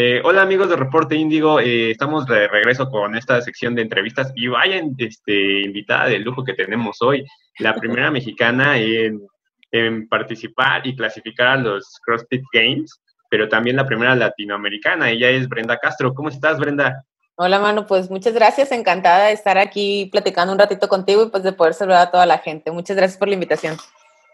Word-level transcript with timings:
Eh, 0.00 0.20
hola 0.22 0.42
amigos 0.42 0.68
de 0.68 0.76
Reporte 0.76 1.16
Índigo, 1.16 1.58
eh, 1.58 1.90
estamos 1.90 2.24
de 2.26 2.46
regreso 2.46 2.88
con 2.88 3.16
esta 3.16 3.40
sección 3.40 3.74
de 3.74 3.82
entrevistas 3.82 4.32
y 4.36 4.46
vayan 4.46 4.94
este, 4.96 5.62
invitada 5.62 6.06
de 6.06 6.20
lujo 6.20 6.44
que 6.44 6.54
tenemos 6.54 7.02
hoy, 7.02 7.26
la 7.58 7.74
primera 7.74 8.08
mexicana 8.12 8.78
en, 8.78 9.20
en, 9.72 10.08
participar 10.08 10.86
y 10.86 10.94
clasificar 10.94 11.48
a 11.48 11.56
los 11.56 11.98
CrossFit 12.04 12.44
Games, 12.52 13.02
pero 13.28 13.48
también 13.48 13.74
la 13.74 13.86
primera 13.86 14.14
latinoamericana, 14.14 15.10
ella 15.10 15.30
es 15.30 15.48
Brenda 15.48 15.76
Castro. 15.78 16.14
¿Cómo 16.14 16.28
estás 16.28 16.60
Brenda? 16.60 17.02
Hola 17.34 17.58
Manu, 17.58 17.84
pues 17.84 18.08
muchas 18.08 18.34
gracias, 18.34 18.70
encantada 18.70 19.26
de 19.26 19.32
estar 19.32 19.58
aquí 19.58 20.08
platicando 20.12 20.52
un 20.52 20.60
ratito 20.60 20.88
contigo 20.88 21.24
y 21.24 21.30
pues 21.30 21.42
de 21.42 21.52
poder 21.54 21.74
saludar 21.74 22.06
a 22.06 22.10
toda 22.12 22.24
la 22.24 22.38
gente. 22.38 22.70
Muchas 22.70 22.96
gracias 22.96 23.18
por 23.18 23.26
la 23.26 23.34
invitación. 23.34 23.76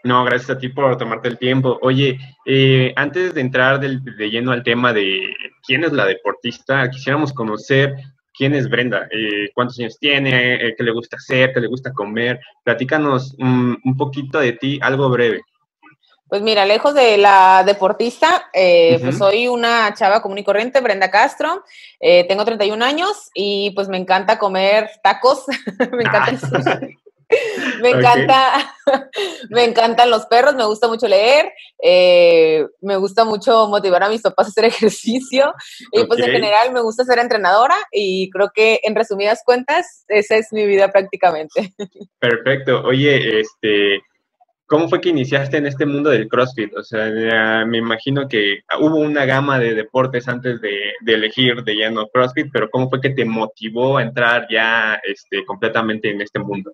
No, 0.03 0.23
gracias 0.23 0.51
a 0.51 0.59
ti 0.59 0.69
por 0.69 0.95
tomarte 0.99 1.27
el 1.27 1.39
tiempo. 1.39 1.79
Oye, 1.81 2.19
eh, 2.45 2.93
antes 2.95 3.33
de 3.33 3.41
entrar 3.41 3.79
de 3.79 4.29
lleno 4.29 4.51
al 4.51 4.61
tema 4.61 4.93
de 4.93 5.33
quién 5.65 5.83
es 5.83 5.91
la 5.91 6.05
deportista, 6.05 6.89
quisiéramos 6.89 7.33
conocer 7.33 7.95
quién 8.37 8.53
es 8.53 8.69
Brenda, 8.69 9.07
eh, 9.11 9.49
cuántos 9.53 9.79
años 9.79 9.97
tiene, 9.99 10.55
eh, 10.55 10.75
qué 10.77 10.83
le 10.83 10.91
gusta 10.91 11.17
hacer, 11.17 11.53
qué 11.53 11.61
le 11.61 11.67
gusta 11.67 11.93
comer. 11.93 12.39
Platícanos 12.63 13.35
un, 13.39 13.95
poquito 13.97 14.39
de 14.39 14.53
ti, 14.53 14.79
algo 14.81 15.09
breve. 15.09 15.41
Pues 16.27 16.41
mira, 16.41 16.65
lejos 16.65 16.93
de 16.95 17.17
la 17.17 17.63
deportista, 17.65 18.49
pues 18.51 19.17
soy 19.17 19.47
una 19.47 19.93
chava 19.93 20.21
común 20.21 20.39
y 20.39 20.43
corriente, 20.43 20.81
Brenda 20.81 21.11
Castro, 21.11 21.63
tengo 21.99 22.43
31 22.43 22.83
años 22.83 23.29
y 23.35 23.71
pues 23.71 23.87
me 23.87 23.97
encanta 23.97 24.39
comer 24.39 24.89
tacos, 25.03 25.45
me 25.91 26.03
encanta 26.03 26.39
ah. 26.65 26.79
Me 27.81 27.89
encanta, 27.91 28.75
me 29.49 29.63
encantan 29.63 30.09
los 30.09 30.25
perros, 30.25 30.55
me 30.55 30.65
gusta 30.65 30.87
mucho 30.87 31.07
leer, 31.07 31.51
eh, 31.81 32.65
me 32.81 32.97
gusta 32.97 33.25
mucho 33.25 33.67
motivar 33.67 34.03
a 34.03 34.09
mis 34.09 34.21
papás 34.21 34.47
a 34.47 34.49
hacer 34.49 34.65
ejercicio 34.65 35.53
y 35.91 36.03
pues 36.05 36.19
en 36.19 36.31
general 36.31 36.71
me 36.71 36.81
gusta 36.81 37.03
ser 37.03 37.19
entrenadora 37.19 37.75
y 37.91 38.29
creo 38.29 38.51
que 38.53 38.79
en 38.83 38.95
resumidas 38.95 39.41
cuentas 39.45 40.05
esa 40.07 40.35
es 40.37 40.51
mi 40.51 40.65
vida 40.65 40.91
prácticamente. 40.91 41.73
Perfecto. 42.19 42.83
Oye, 42.83 43.39
este, 43.39 44.01
¿cómo 44.65 44.89
fue 44.89 45.01
que 45.01 45.09
iniciaste 45.09 45.57
en 45.57 45.67
este 45.67 45.85
mundo 45.85 46.09
del 46.09 46.27
CrossFit? 46.27 46.75
O 46.75 46.83
sea, 46.83 47.65
me 47.65 47.77
imagino 47.77 48.27
que 48.27 48.61
hubo 48.79 48.97
una 48.97 49.25
gama 49.25 49.59
de 49.59 49.73
deportes 49.73 50.27
antes 50.27 50.61
de, 50.61 50.77
de, 51.01 51.13
elegir 51.13 51.63
de 51.63 51.75
lleno 51.75 52.07
CrossFit, 52.07 52.47
pero 52.51 52.69
¿cómo 52.69 52.89
fue 52.89 53.01
que 53.01 53.11
te 53.11 53.25
motivó 53.25 53.97
a 53.97 54.03
entrar 54.03 54.47
ya 54.49 54.99
este, 55.03 55.45
completamente 55.45 56.09
en 56.09 56.21
este 56.21 56.39
mundo? 56.39 56.71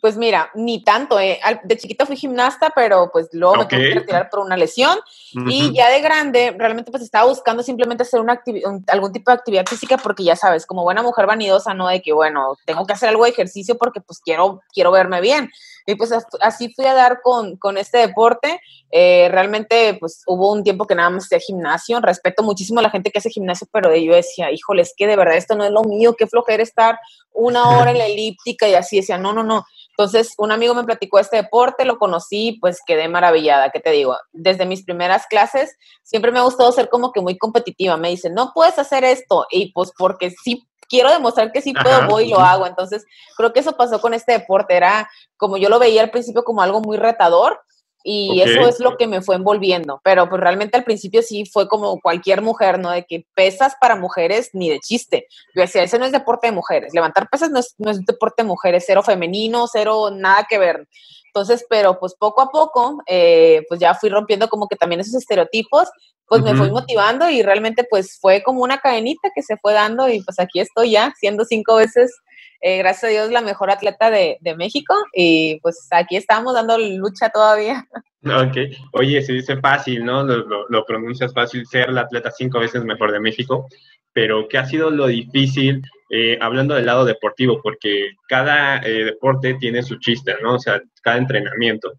Pues 0.00 0.16
mira, 0.16 0.50
ni 0.54 0.84
tanto. 0.84 1.18
Eh. 1.18 1.40
De 1.64 1.76
chiquita 1.76 2.06
fui 2.06 2.16
gimnasta, 2.16 2.70
pero 2.74 3.10
pues 3.12 3.28
luego 3.32 3.56
me 3.56 3.66
tuve 3.66 3.88
que 3.88 3.94
retirar 3.94 4.30
por 4.30 4.40
una 4.40 4.56
lesión. 4.56 4.98
Y 5.46 5.72
ya 5.74 5.90
de 5.90 6.00
grande, 6.00 6.54
realmente 6.56 6.90
pues 6.90 7.02
estaba 7.02 7.28
buscando 7.28 7.62
simplemente 7.62 8.02
hacer 8.02 8.20
una 8.20 8.40
algún 8.86 9.12
tipo 9.12 9.30
de 9.30 9.36
actividad 9.36 9.66
física 9.66 9.96
porque 9.96 10.24
ya 10.24 10.36
sabes, 10.36 10.66
como 10.66 10.84
buena 10.84 11.02
mujer 11.02 11.26
vanidosa, 11.26 11.74
¿no? 11.74 11.88
De 11.88 12.00
que, 12.00 12.12
bueno, 12.12 12.56
tengo 12.64 12.86
que 12.86 12.92
hacer 12.92 13.08
algo 13.08 13.24
de 13.24 13.30
ejercicio 13.30 13.76
porque 13.76 14.00
pues 14.00 14.20
quiero, 14.20 14.62
quiero 14.72 14.92
verme 14.92 15.20
bien. 15.20 15.50
Y 15.86 15.94
pues 15.94 16.12
así 16.42 16.72
fui 16.74 16.84
a 16.84 16.92
dar 16.92 17.22
con, 17.22 17.56
con 17.56 17.78
este 17.78 17.98
deporte. 17.98 18.60
Eh, 18.90 19.28
realmente 19.30 19.96
pues 19.98 20.22
hubo 20.26 20.52
un 20.52 20.62
tiempo 20.62 20.86
que 20.86 20.94
nada 20.94 21.08
más 21.10 21.24
hacía 21.24 21.40
gimnasio. 21.40 22.00
Respeto 22.00 22.42
muchísimo 22.42 22.80
a 22.80 22.82
la 22.82 22.90
gente 22.90 23.10
que 23.10 23.18
hace 23.18 23.30
gimnasio, 23.30 23.66
pero 23.72 23.96
yo 23.96 24.14
decía, 24.14 24.52
híjole, 24.52 24.82
es 24.82 24.92
que 24.96 25.06
de 25.06 25.16
verdad 25.16 25.36
esto 25.36 25.56
no 25.56 25.64
es 25.64 25.70
lo 25.70 25.82
mío, 25.82 26.14
qué 26.14 26.26
flojera 26.26 26.62
estar 26.62 26.98
una 27.32 27.70
hora 27.70 27.92
en 27.92 27.98
la 27.98 28.06
elíptica 28.06 28.68
y 28.68 28.74
así 28.74 28.96
decía, 28.96 29.16
no, 29.16 29.32
no, 29.32 29.42
no 29.42 29.64
entonces, 29.98 30.34
un 30.38 30.52
amigo 30.52 30.74
me 30.74 30.84
platicó 30.84 31.18
este 31.18 31.38
deporte, 31.38 31.84
lo 31.84 31.98
conocí, 31.98 32.56
pues 32.60 32.78
quedé 32.86 33.08
maravillada, 33.08 33.70
¿qué 33.70 33.80
te 33.80 33.90
digo? 33.90 34.16
Desde 34.30 34.64
mis 34.64 34.84
primeras 34.84 35.26
clases 35.26 35.76
siempre 36.04 36.30
me 36.30 36.38
ha 36.38 36.42
gustado 36.42 36.70
ser 36.70 36.88
como 36.88 37.10
que 37.10 37.20
muy 37.20 37.36
competitiva. 37.36 37.96
Me 37.96 38.10
dicen, 38.10 38.32
no 38.32 38.52
puedes 38.54 38.78
hacer 38.78 39.02
esto. 39.02 39.46
Y 39.50 39.72
pues 39.72 39.90
porque 39.98 40.30
sí 40.30 40.68
quiero 40.88 41.10
demostrar 41.10 41.50
que 41.50 41.62
sí 41.62 41.72
puedo, 41.72 42.06
voy 42.06 42.26
y 42.26 42.30
lo 42.30 42.38
hago. 42.38 42.68
Entonces, 42.68 43.04
creo 43.36 43.52
que 43.52 43.58
eso 43.58 43.76
pasó 43.76 44.00
con 44.00 44.14
este 44.14 44.30
deporte. 44.30 44.76
Era 44.76 45.10
como 45.36 45.56
yo 45.56 45.68
lo 45.68 45.80
veía 45.80 46.00
al 46.00 46.12
principio 46.12 46.44
como 46.44 46.62
algo 46.62 46.80
muy 46.80 46.96
retador 46.96 47.60
y 48.04 48.40
eso 48.40 48.68
es 48.68 48.80
lo 48.80 48.96
que 48.96 49.06
me 49.06 49.22
fue 49.22 49.36
envolviendo. 49.36 50.00
Pero 50.04 50.28
pues 50.28 50.40
realmente 50.40 50.76
al 50.76 50.84
principio 50.84 51.22
sí 51.22 51.44
fue 51.44 51.68
como 51.68 52.00
cualquier 52.00 52.42
mujer, 52.42 52.78
¿no? 52.78 52.90
De 52.90 53.04
que 53.04 53.26
pesas 53.34 53.74
para 53.80 53.96
mujeres 53.96 54.50
ni 54.52 54.70
de 54.70 54.80
chiste. 54.80 55.26
Yo 55.54 55.62
decía, 55.62 55.82
ese 55.82 55.98
no 55.98 56.06
es 56.06 56.12
deporte 56.12 56.46
de 56.46 56.52
mujeres. 56.52 56.94
Levantar 56.94 57.28
pesas 57.28 57.50
no 57.50 57.58
es, 57.58 57.74
no 57.78 57.90
es 57.90 58.04
deporte 58.04 58.42
de 58.42 58.48
mujeres, 58.48 58.84
cero 58.86 59.02
femenino, 59.02 59.66
cero 59.66 60.10
nada 60.10 60.46
que 60.48 60.58
ver. 60.58 60.88
Entonces, 61.26 61.66
pero 61.68 61.98
pues 61.98 62.14
poco 62.14 62.40
a 62.40 62.50
poco, 62.50 62.98
eh, 63.06 63.62
pues 63.68 63.80
ya 63.80 63.94
fui 63.94 64.08
rompiendo 64.08 64.48
como 64.48 64.66
que 64.66 64.76
también 64.76 65.00
esos 65.00 65.14
estereotipos, 65.14 65.88
pues 66.26 66.42
me 66.42 66.54
fui 66.54 66.70
motivando 66.70 67.30
y 67.30 67.42
realmente 67.42 67.84
pues 67.88 68.18
fue 68.20 68.42
como 68.42 68.62
una 68.62 68.78
cadenita 68.78 69.30
que 69.34 69.42
se 69.42 69.56
fue 69.56 69.72
dando 69.72 70.08
y 70.08 70.22
pues 70.22 70.38
aquí 70.38 70.60
estoy 70.60 70.92
ya, 70.92 71.14
siendo 71.18 71.44
cinco 71.44 71.76
veces 71.76 72.14
eh, 72.60 72.78
gracias 72.78 73.04
a 73.04 73.08
Dios, 73.08 73.30
la 73.30 73.40
mejor 73.40 73.70
atleta 73.70 74.10
de, 74.10 74.38
México 74.56 74.94
y 75.14 75.60
pues 75.60 75.86
aquí 75.90 76.16
estamos 76.16 76.54
dando 76.54 76.78
lucha 76.78 77.30
todavía. 77.30 77.86
Ok, 78.20 78.56
oye, 78.94 79.22
se 79.22 79.32
dice 79.32 79.58
fácil, 79.58 80.04
¿no? 80.04 80.24
Lo, 80.24 80.84
pronuncias 80.84 81.32
fácil, 81.32 81.64
ser 81.68 81.88
la 81.90 82.00
atleta 82.00 82.32
cinco 82.32 82.58
veces 82.58 82.82
mejor 82.82 83.12
de 83.12 83.20
México, 83.20 83.68
pero 84.12 84.48
¿qué 84.48 84.58
ha 84.58 84.66
sido 84.66 84.90
lo 84.90 85.06
difícil, 85.06 85.82
eh, 86.10 86.36
hablando 86.40 86.74
del 86.74 86.86
lado 86.86 87.04
deportivo? 87.04 87.60
Porque 87.62 88.10
cada 88.28 88.78
eh, 88.78 89.04
deporte 89.04 89.54
tiene 89.54 89.84
su 89.84 90.00
chiste, 90.00 90.34
¿no? 90.42 90.56
O 90.56 90.58
sea, 90.58 90.82
cada 91.00 91.16
entrenamiento. 91.16 91.92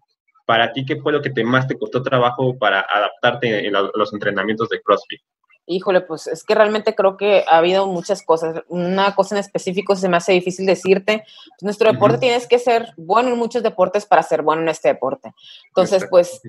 Para 0.44 0.74
ti, 0.74 0.84
¿qué 0.84 0.96
fue 0.96 1.10
lo 1.10 1.22
que 1.22 1.30
te, 1.30 1.42
más 1.42 1.66
te 1.66 1.78
costó 1.78 2.02
trabajo 2.02 2.56
para 2.58 2.82
adaptarte 2.82 3.66
en 3.66 3.72
los 3.72 4.12
entrenamientos 4.12 4.68
de 4.68 4.82
CrossFit? 4.82 5.22
Híjole, 5.66 6.00
pues 6.00 6.26
es 6.26 6.42
que 6.42 6.54
realmente 6.54 6.94
creo 6.94 7.16
que 7.16 7.44
ha 7.46 7.58
habido 7.58 7.86
muchas 7.86 8.22
cosas. 8.22 8.62
Una 8.68 9.14
cosa 9.14 9.36
en 9.36 9.40
específico 9.40 9.94
se 9.94 10.08
me 10.08 10.16
hace 10.16 10.32
difícil 10.32 10.66
decirte. 10.66 11.24
Pues, 11.24 11.62
nuestro 11.62 11.92
deporte 11.92 12.18
tienes 12.18 12.48
que 12.48 12.58
ser 12.58 12.92
bueno 12.96 13.30
en 13.30 13.38
muchos 13.38 13.62
deportes 13.62 14.04
para 14.04 14.22
ser 14.22 14.42
bueno 14.42 14.62
en 14.62 14.68
este 14.68 14.88
deporte. 14.88 15.32
Entonces, 15.68 16.06
pues 16.10 16.40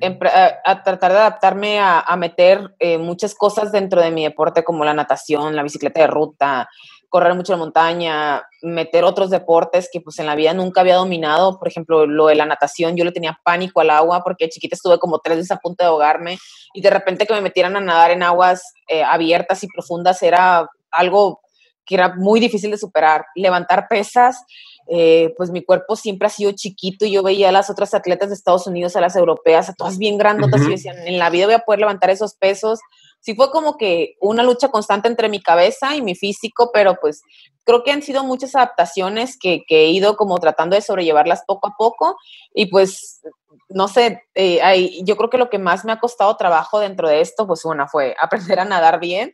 a, 0.66 0.84
tratar 0.84 1.12
de 1.12 1.18
adaptarme 1.20 1.80
a, 1.80 2.16
meter 2.18 2.74
eh, 2.80 2.98
muchas 2.98 3.36
cosas 3.36 3.72
dentro 3.72 4.02
de 4.02 4.12
mi 4.12 4.24
deporte 4.24 4.64
como 4.64 4.86
la 4.86 4.94
natación, 4.94 5.56
la 5.56 5.64
bicicleta 5.64 6.02
de 6.02 6.08
ruta, 6.08 6.70
correr 7.12 7.36
mucho 7.36 7.52
en 7.52 7.60
montaña, 7.60 8.42
meter 8.62 9.04
otros 9.04 9.30
deportes 9.30 9.90
que 9.92 10.00
pues 10.00 10.18
en 10.20 10.26
la 10.26 10.34
vida 10.34 10.54
nunca 10.54 10.80
había 10.80 10.96
dominado, 10.96 11.60
por 11.60 11.68
ejemplo, 11.68 12.06
lo 12.08 12.28
de 12.28 12.36
la 12.36 12.46
natación, 12.46 12.96
yo 12.96 13.04
le 13.04 13.12
tenía 13.12 13.38
pánico 13.44 13.82
al 13.82 13.90
agua 13.90 14.24
porque 14.24 14.48
chiquita 14.48 14.76
estuve 14.76 14.98
como 14.98 15.20
tres 15.20 15.36
veces 15.36 15.52
a 15.52 15.58
punto 15.58 15.84
de 15.84 15.90
ahogarme 15.90 16.38
y 16.74 16.82
de 16.82 16.90
repente 16.90 17.28
que 17.28 17.34
me 17.34 17.42
metieran 17.42 17.76
a 17.76 17.82
nadar 17.82 18.12
en 18.12 18.24
aguas 18.24 18.64
eh, 18.88 19.04
abiertas 19.04 19.62
y 19.62 19.68
profundas 19.68 20.24
era 20.24 20.70
algo 20.90 21.42
que 21.86 21.96
era 21.96 22.16
muy 22.16 22.40
difícil 22.40 22.72
de 22.72 22.78
superar. 22.78 23.26
Levantar 23.36 23.90
pesas, 23.90 24.46
eh, 24.94 25.34
pues 25.38 25.52
mi 25.52 25.64
cuerpo 25.64 25.96
siempre 25.96 26.28
ha 26.28 26.30
sido 26.30 26.52
chiquito 26.52 27.06
y 27.06 27.12
yo 27.12 27.24
veía 27.24 27.50
a 27.50 27.52
las 27.54 27.70
otras 27.70 27.94
atletas 27.94 28.30
de 28.30 28.36
Estados 28.36 28.68
Unidos, 28.68 28.96
a 28.96 29.02
las 29.02 29.16
europeas, 29.16 29.70
a 29.70 29.74
todas 29.74 29.98
bien 29.98 30.18
grandotas 30.18 30.62
y 30.62 30.72
decían, 30.72 30.98
en 31.08 31.18
la 31.18 31.30
vida 31.30 31.46
voy 31.46 31.56
a 31.56 31.60
poder 31.60 31.80
levantar 31.80 32.10
esos 32.10 32.36
pesos 32.36 32.80
sí 33.22 33.36
fue 33.36 33.52
como 33.52 33.78
que 33.78 34.18
una 34.20 34.44
lucha 34.44 34.70
constante 34.70 35.08
entre 35.08 35.30
mi 35.30 35.42
cabeza 35.42 35.96
y 35.96 36.02
mi 36.02 36.16
físico, 36.16 36.72
pero 36.74 36.98
pues 37.00 37.22
creo 37.64 37.84
que 37.84 37.92
han 37.92 38.02
sido 38.02 38.24
muchas 38.24 38.56
adaptaciones 38.56 39.38
que, 39.40 39.64
he 39.70 39.90
ido 39.90 40.18
como 40.18 40.38
tratando 40.40 40.76
de 40.76 40.82
sobrellevarlas 40.82 41.44
poco 41.46 41.68
a 41.68 41.76
poco. 41.78 42.18
Y 42.54 42.66
pues 42.66 43.22
no 43.70 43.88
sé, 43.88 44.24
eh, 44.36 45.00
yo 45.04 45.16
creo 45.16 45.30
que 45.30 45.38
lo 45.38 45.50
que 45.50 45.60
más 45.60 45.86
me 45.86 45.92
ha 45.92 46.00
costado 46.00 46.36
trabajo 46.36 46.80
dentro 46.80 47.08
de 47.08 47.22
esto, 47.22 47.48
pues 47.48 47.64
una 47.64 47.88
fue 47.88 48.16
aprender 48.22 48.60
a 48.60 48.66
nadar 48.66 49.00
bien, 49.00 49.34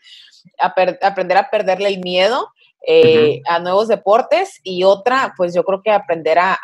aprender 0.60 1.38
a 1.38 1.50
perderle 1.50 1.90
el 1.90 2.00
miedo 2.00 2.52
eh, 2.86 3.42
a 3.48 3.60
nuevos 3.60 3.88
deportes 3.88 4.60
y 4.64 4.84
otra, 4.84 5.34
pues 5.38 5.54
yo 5.54 5.64
creo 5.64 5.82
que 5.82 5.92
aprender 5.92 6.40
a 6.40 6.58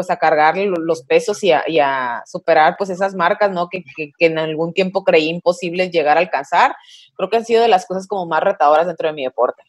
pues 0.00 0.10
a 0.10 0.16
cargar 0.16 0.56
los 0.56 1.02
pesos 1.02 1.44
y 1.44 1.50
a, 1.52 2.22
superar 2.24 2.76
pues 2.78 2.88
esas 2.88 3.14
marcas, 3.14 3.50
¿no? 3.50 3.68
Que, 3.68 3.84
en 4.18 4.38
algún 4.38 4.72
tiempo 4.72 5.04
creí 5.04 5.28
imposible 5.28 5.90
llegar 5.90 6.16
a 6.16 6.20
alcanzar. 6.20 6.74
Creo 7.14 7.28
que 7.28 7.36
han 7.36 7.44
sido 7.44 7.60
de 7.60 7.68
las 7.68 7.84
cosas 7.84 8.06
como 8.06 8.24
más 8.24 8.42
retadoras 8.42 8.86
dentro 8.86 9.08
de 9.08 9.12
mi 9.12 9.24
deporte. 9.24 9.62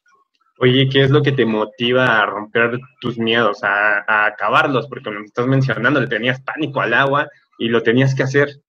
Oye, 0.60 0.88
¿qué 0.90 1.04
es 1.04 1.10
lo 1.10 1.22
que 1.22 1.34
te 1.34 1.46
motiva 1.46 2.22
a 2.22 2.26
romper 2.26 2.80
tus 3.02 3.18
miedos, 3.18 3.62
a, 3.66 4.06
a 4.08 4.28
acabarlos? 4.28 4.88
Porque 4.88 5.04
como 5.04 5.20
estás 5.20 5.48
mencionando, 5.48 6.00
le 6.00 6.08
tenías 6.08 6.40
pánico 6.40 6.80
al 6.80 6.94
agua 6.94 7.28
y 7.58 7.68
lo 7.68 7.84
tenías 7.84 8.16
que 8.16 8.24
hacer. 8.24 8.62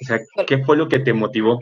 O 0.00 0.04
sea, 0.04 0.20
¿qué 0.46 0.64
fue 0.64 0.76
lo 0.76 0.88
que 0.88 1.00
te 1.00 1.12
motivó? 1.12 1.60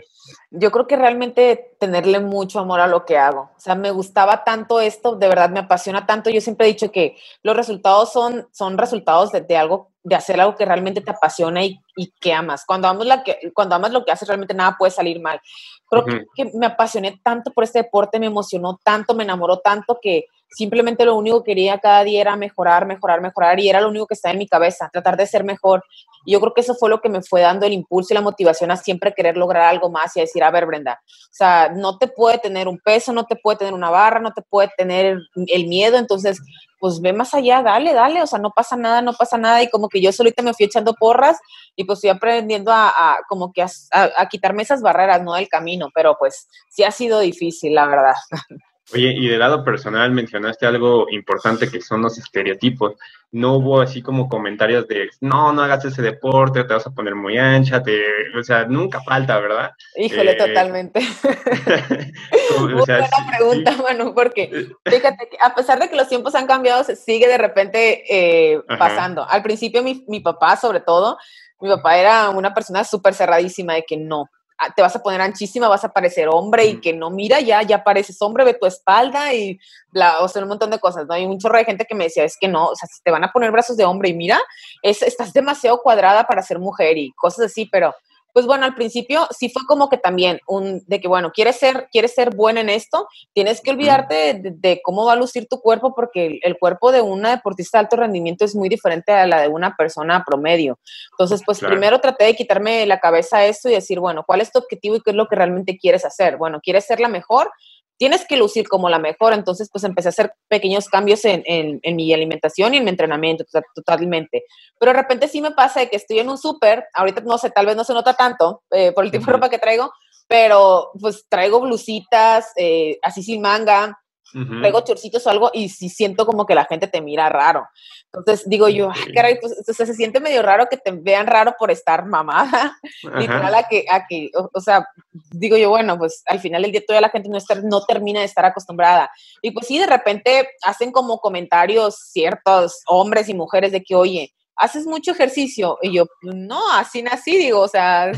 Yo 0.51 0.71
creo 0.71 0.87
que 0.87 0.97
realmente 0.97 1.77
tenerle 1.79 2.21
mucho 2.21 2.59
amor 2.59 2.81
a 2.81 2.87
lo 2.87 3.05
que 3.05 3.17
hago. 3.17 3.51
O 3.57 3.61
sea, 3.61 3.75
me 3.75 3.91
gustaba 3.91 4.45
tanto 4.45 4.81
esto, 4.81 5.17
de 5.17 5.29
verdad 5.29 5.51
me 5.51 5.61
apasiona 5.61 6.07
tanto. 6.07 6.31
Yo 6.31 6.41
siempre 6.41 6.67
he 6.67 6.73
dicho 6.73 6.91
que 6.91 7.17
los 7.43 7.57
resultados 7.57 8.13
son, 8.13 8.49
son 8.53 8.77
resultados 8.77 9.31
de, 9.33 9.57
algo, 9.57 9.91
de 10.03 10.17
hacer 10.17 10.41
algo 10.41 10.57
que 10.57 10.65
realmente 10.65 11.01
te 11.01 11.11
apasiona 11.11 11.65
y, 11.65 11.81
que 12.21 12.33
amas. 12.33 12.65
Cuando 12.67 12.89
amas, 12.89 13.07
la 13.07 13.23
que, 13.23 13.53
cuando 13.55 13.75
amas 13.75 13.93
lo 13.93 14.05
que 14.05 14.13
haces, 14.13 14.29
realmente 14.29 14.55
nada 14.55 14.77
puede 14.79 14.91
salir 14.91 15.21
mal. 15.21 15.41
Creo 15.89 16.05
que, 16.05 16.51
me 16.55 16.67
apasioné 16.67 17.21
tanto 17.23 17.53
por 17.53 17.65
este 17.65 17.83
deporte, 17.83 18.19
me 18.19 18.27
emocionó 18.27 18.79
tanto, 18.83 19.15
me 19.15 19.25
enamoró 19.25 19.59
tanto 19.59 19.99
que 20.03 20.27
simplemente 20.57 21.05
lo 21.05 21.17
único 21.17 21.45
que 21.45 21.51
quería 21.51 21.79
cada 21.79 22.03
día 22.03 22.23
era 22.23 22.35
mejorar, 22.35 22.87
mejorar, 22.87 23.21
mejorar 23.21 23.61
y 23.61 23.69
era 23.69 23.83
lo 23.83 23.91
único 23.91 24.07
que 24.07 24.15
estaba 24.15 24.33
en 24.33 24.39
mi 24.39 24.49
cabeza, 24.49 24.89
tratar 24.91 25.19
de 25.19 25.27
ser 25.27 25.45
mejor. 25.45 25.85
Y 26.25 26.33
yo 26.33 26.41
creo 26.41 26.55
que 26.55 26.63
eso 26.63 26.75
fue 26.75 26.89
lo 26.89 27.03
que 27.03 27.11
me 27.11 27.21
fue 27.23 27.43
dando 27.43 27.67
el 27.67 27.75
impulso 27.75 28.15
y 28.15 28.15
la 28.15 28.23
motivación 28.23 28.71
a 28.71 28.79
siempre 28.79 29.13
querer 29.13 29.37
lograr 29.37 29.65
algo 29.65 29.91
más 29.91 30.17
y 30.17 30.21
a 30.21 30.23
decir, 30.23 30.43
a 30.43 30.51
ver, 30.51 30.65
Brenda, 30.65 31.03
o 31.05 31.29
sea, 31.31 31.69
no 31.69 31.99
te 31.99 32.09
puede 32.09 32.39
tener 32.39 32.69
un 32.69 32.79
peso, 32.79 33.13
no 33.13 33.27
te 33.27 33.37
puede 33.37 33.59
tener 33.59 33.75
una 33.75 33.91
barra, 33.91 34.19
no 34.19 34.33
te 34.33 34.41
puede 34.41 34.71
tener 34.79 35.19
el 35.35 35.67
miedo, 35.67 35.99
entonces 35.99 36.41
pues 36.79 37.01
ve 37.01 37.13
más 37.13 37.35
allá, 37.35 37.63
dale, 37.63 37.93
dale, 37.93 38.23
o 38.23 38.27
sea, 38.27 38.39
no 38.39 38.51
pasa 38.51 38.77
nada, 38.77 39.03
no 39.03 39.13
pasa 39.13 39.39
nada, 39.39 39.63
y 39.63 39.69
como 39.69 39.89
que 39.89 40.01
yo 40.01 40.13
solita 40.13 40.43
me 40.43 40.55
fui 40.55 40.67
echando 40.67 40.95
porras 40.95 41.39
y 41.75 41.85
pues 41.85 42.01
fui 42.01 42.11
aprendiendo 42.11 42.71
a, 42.73 43.19
como 43.29 43.53
que 43.53 43.63
a, 43.63 43.69
a, 43.93 44.29
quitarme 44.29 44.63
esas 44.63 44.83
barreras, 44.83 45.23
¿no? 45.23 45.35
Del 45.35 45.49
camino, 45.49 45.89
pero 45.95 46.17
pues 46.19 46.49
sí 46.71 46.85
ha 46.85 46.91
sido 46.91 47.21
difícil, 47.21 47.75
la 47.75 47.87
verdad. 47.87 48.15
Oye, 48.95 49.13
y 49.17 49.27
de 49.27 49.37
lado 49.37 49.65
personal 49.65 50.13
mencionaste 50.13 50.65
algo 50.65 51.07
importante 51.11 51.69
que 51.69 51.81
son 51.81 52.03
los 52.03 52.19
estereotipos. 52.19 52.95
No 53.33 53.55
hubo 53.55 53.81
así 53.81 54.01
como 54.01 54.29
comentarios 54.29 54.87
de, 54.87 55.11
no, 55.21 55.53
no 55.53 55.63
hagas 55.63 55.85
ese 55.85 56.03
deporte, 56.03 56.63
te 56.63 56.73
vas 56.73 56.87
a 56.87 56.93
poner 56.93 57.17
muy 57.17 57.37
ancha, 57.37 57.83
te, 57.83 58.01
o 58.39 58.43
sea, 58.45 58.65
nunca 58.67 59.03
falta, 59.03 59.41
¿verdad? 59.41 59.73
Híjole, 59.97 60.33
eh, 60.33 60.37
totalmente. 60.37 61.01
Muy 62.61 62.75
buena 62.75 63.09
pregunta, 63.37 63.77
Manu, 63.83 64.15
porque 64.15 64.51
eh. 64.53 64.69
fíjate 64.85 65.29
que 65.31 65.37
a 65.43 65.53
pesar 65.55 65.81
de 65.81 65.91
que 65.91 65.97
los 65.97 66.09
tiempos 66.09 66.37
han 66.37 66.47
cambiado, 66.47 66.85
se 66.85 66.95
sigue 66.95 67.27
de 67.27 67.39
repente 67.39 68.05
eh, 68.09 68.61
pasando. 68.79 69.29
Al 69.29 69.43
principio 69.43 69.83
mi, 69.83 70.05
mi 70.07 70.21
papá, 70.21 70.57
sobre 70.57 70.79
todo, 70.79 71.19
mi 71.61 71.69
papá 71.69 71.99
era 71.99 72.31
una 72.31 72.55
persona 72.55 72.85
súper 72.85 73.15
cerradísima 73.15 73.75
de 73.75 73.85
que 73.85 73.97
no, 73.97 74.31
te 74.75 74.83
vas 74.83 74.97
a 74.97 75.03
poner 75.03 75.21
anchísima, 75.21 75.69
vas 75.69 75.85
a 75.85 75.93
parecer 75.93 76.29
hombre 76.29 76.65
y 76.67 76.81
que 76.81 76.93
no, 76.93 77.11
mira, 77.11 77.41
ya, 77.41 77.63
ya 77.63 77.85
pareces 77.85 78.21
hombre, 78.23 78.45
ve 78.45 78.55
tu 78.55 78.67
espalda 78.67 79.33
y 79.35 79.59
bla, 79.91 80.21
o 80.21 80.29
sea, 80.29 80.43
un 80.43 80.49
montón 80.49 80.71
de 80.71 80.79
cosas, 80.79 81.07
¿no? 81.07 81.15
Hay 81.15 81.25
un 81.25 81.39
chorro 81.39 81.59
de 81.59 81.65
gente 81.65 81.85
que 81.85 81.95
me 81.95 82.05
decía, 82.05 82.25
es 82.25 82.37
que 82.41 82.49
no, 82.49 82.69
o 82.69 82.75
sea, 82.75 82.89
si 82.89 83.03
te 83.03 83.11
van 83.11 83.25
a 83.25 83.33
poner 83.33 83.51
brazos 83.51 83.77
de 83.77 83.85
hombre 83.85 84.09
y 84.11 84.15
mira, 84.15 84.41
es, 84.83 85.03
estás 85.03 85.33
demasiado 85.33 85.83
cuadrada 85.83 86.25
para 86.25 86.43
ser 86.43 86.59
mujer 86.59 86.97
y 86.97 87.13
cosas 87.13 87.47
así, 87.47 87.67
pero 87.67 87.95
pues 88.37 88.45
bueno, 88.45 88.67
al 88.67 88.75
principio 88.75 89.27
sí 89.31 89.49
fue 89.49 89.63
como 89.67 89.89
que 89.89 89.97
también 89.97 90.41
un, 90.47 90.85
de 90.87 91.01
que 91.01 91.09
bueno, 91.09 91.33
quieres 91.33 91.57
ser, 91.57 91.89
quieres 91.91 92.13
ser 92.13 92.37
buena 92.37 92.61
en 92.61 92.69
esto, 92.69 93.09
tienes 93.33 93.63
que 93.63 93.71
olvidarte 93.71 94.39
de, 94.39 94.81
cómo 94.85 95.07
va 95.07 95.15
a 95.15 95.17
lucir 95.17 95.49
tu 95.49 95.59
cuerpo 95.59 95.95
porque 95.95 96.39
el, 96.43 96.59
cuerpo 96.59 96.93
de 96.93 97.01
una 97.01 97.31
deportista 97.31 97.79
de 97.79 97.85
alto 97.85 97.97
rendimiento 97.97 98.45
es 98.45 98.55
muy 98.55 98.69
diferente 98.69 99.11
a 99.11 99.27
la 99.27 99.41
de 99.41 99.49
una 99.49 99.75
persona 99.75 100.23
promedio. 100.23 100.79
Entonces, 101.13 101.41
pues 101.47 101.61
primero 101.61 101.99
traté 102.03 102.25
de 102.27 102.37
quitarme 102.37 102.85
la 102.85 103.01
cabeza 103.01 103.47
eso 103.47 103.71
y 103.71 103.73
decir, 103.73 104.01
bueno, 104.01 104.23
¿cuál 104.27 104.43
es 104.43 104.53
tu 104.53 104.59
objetivo 104.59 104.97
y 104.97 105.01
qué 105.01 105.13
es 105.13 105.17
lo 105.17 105.29
que 105.29 105.37
realmente 105.37 105.79
quieres 105.79 106.05
hacer? 106.05 106.37
Bueno, 106.37 106.61
¿quieres 106.63 106.85
ser 106.85 107.01
la 107.01 107.09
mejor? 107.09 107.51
Tienes 107.99 108.27
que 108.27 108.37
lucir 108.37 108.69
como 108.69 108.89
la 108.89 108.99
mejor. 108.99 109.33
Entonces, 109.33 109.69
pues 109.71 109.85
empecé 109.85 110.09
a 110.09 110.11
hacer 110.11 110.33
pequeños 110.49 110.89
cambios 110.89 111.25
en, 111.25 111.43
en, 111.47 111.97
mi 111.97 112.13
alimentación 112.13 112.75
y 112.75 112.79
en 112.79 112.85
mi 112.85 112.91
entrenamiento 112.91 113.45
totalmente. 113.75 114.45
Pero 114.79 114.93
de 114.93 114.99
repente 114.99 115.29
sí 115.29 115.41
me 115.41 115.53
pasa 115.53 115.81
de 115.81 115.89
que 115.89 115.97
estoy 115.97 116.19
en 116.19 116.29
un 116.29 116.39
súper, 116.39 116.85
ahorita 116.95 117.21
no 117.23 117.39
sé, 117.39 117.51
tal 117.51 117.67
vez 117.67 117.77
no 117.77 117.85
se 117.85 117.95
nota 117.95 118.15
tanto 118.15 118.63
eh, 118.71 118.93
por 118.93 119.05
el 119.05 119.11
tipo 119.11 119.27
de 119.27 119.33
ropa 119.33 119.49
que 119.49 119.59
traigo, 119.59 119.93
pero 120.29 120.91
pues 121.01 121.27
traigo 121.29 121.61
blusitas 121.61 122.53
eh, 122.57 122.99
así 123.03 123.23
sin 123.23 123.41
manga, 123.41 123.99
traigo 124.33 124.81
chorcitos 124.83 125.27
o 125.27 125.31
algo 125.31 125.51
y 125.53 125.69
sí 125.69 125.89
siento 125.89 126.27
como 126.27 126.47
que 126.47 126.55
la 126.55 126.65
gente 126.65 126.87
te 126.87 127.01
mira 127.01 127.29
raro. 127.29 127.67
Entonces 128.13 128.49
digo 128.49 128.69
yo, 128.69 128.91
ay, 128.93 129.13
caray, 129.13 129.39
pues 129.41 129.55
se 129.65 129.95
siente 129.95 130.21
medio 130.21 130.43
raro 130.43 130.67
que 130.71 130.77
te 130.77 130.91
vean 130.91 131.27
raro 131.27 131.55
por 131.59 131.71
estar 131.71 132.07
mamada. 132.07 132.79
Literal 133.17 133.55
a 133.55 133.63
que, 133.65 133.85
a 133.91 134.07
que 134.07 134.31
o, 134.53 134.61
sea, 134.61 134.87
digo 135.31 135.57
yo, 135.57 135.71
bueno, 135.71 135.99
pues 135.99 136.23
al 136.27 136.41
final 136.41 136.63
del 136.63 136.73
día 136.73 136.85
todavía 136.87 137.09
la 137.09 137.13
gente 137.13 137.29
no, 137.29 137.37
está, 137.37 137.57
no 137.57 137.85
termina 137.85 138.21
de 138.21 138.27
estar 138.27 138.45
acostumbrada. 138.45 139.11
Y 139.43 139.51
pues 139.51 139.67
sí, 139.67 139.79
de 139.79 139.87
repente 139.87 140.49
hacen 140.63 140.93
como 140.93 141.19
comentarios 141.19 141.97
ciertos 141.97 142.81
hombres 142.87 143.29
y 143.29 143.35
mujeres 143.35 143.73
de 143.73 143.83
que, 143.83 143.95
oye, 143.95 144.33
haces 144.57 144.87
mucho 144.87 145.13
ejercicio. 145.13 145.79
Y 145.83 145.95
yo, 145.95 146.07
no, 146.23 146.73
así 146.73 147.03
nací, 147.03 147.37
digo, 147.37 147.61
o 147.61 147.69
sea, 147.69 148.13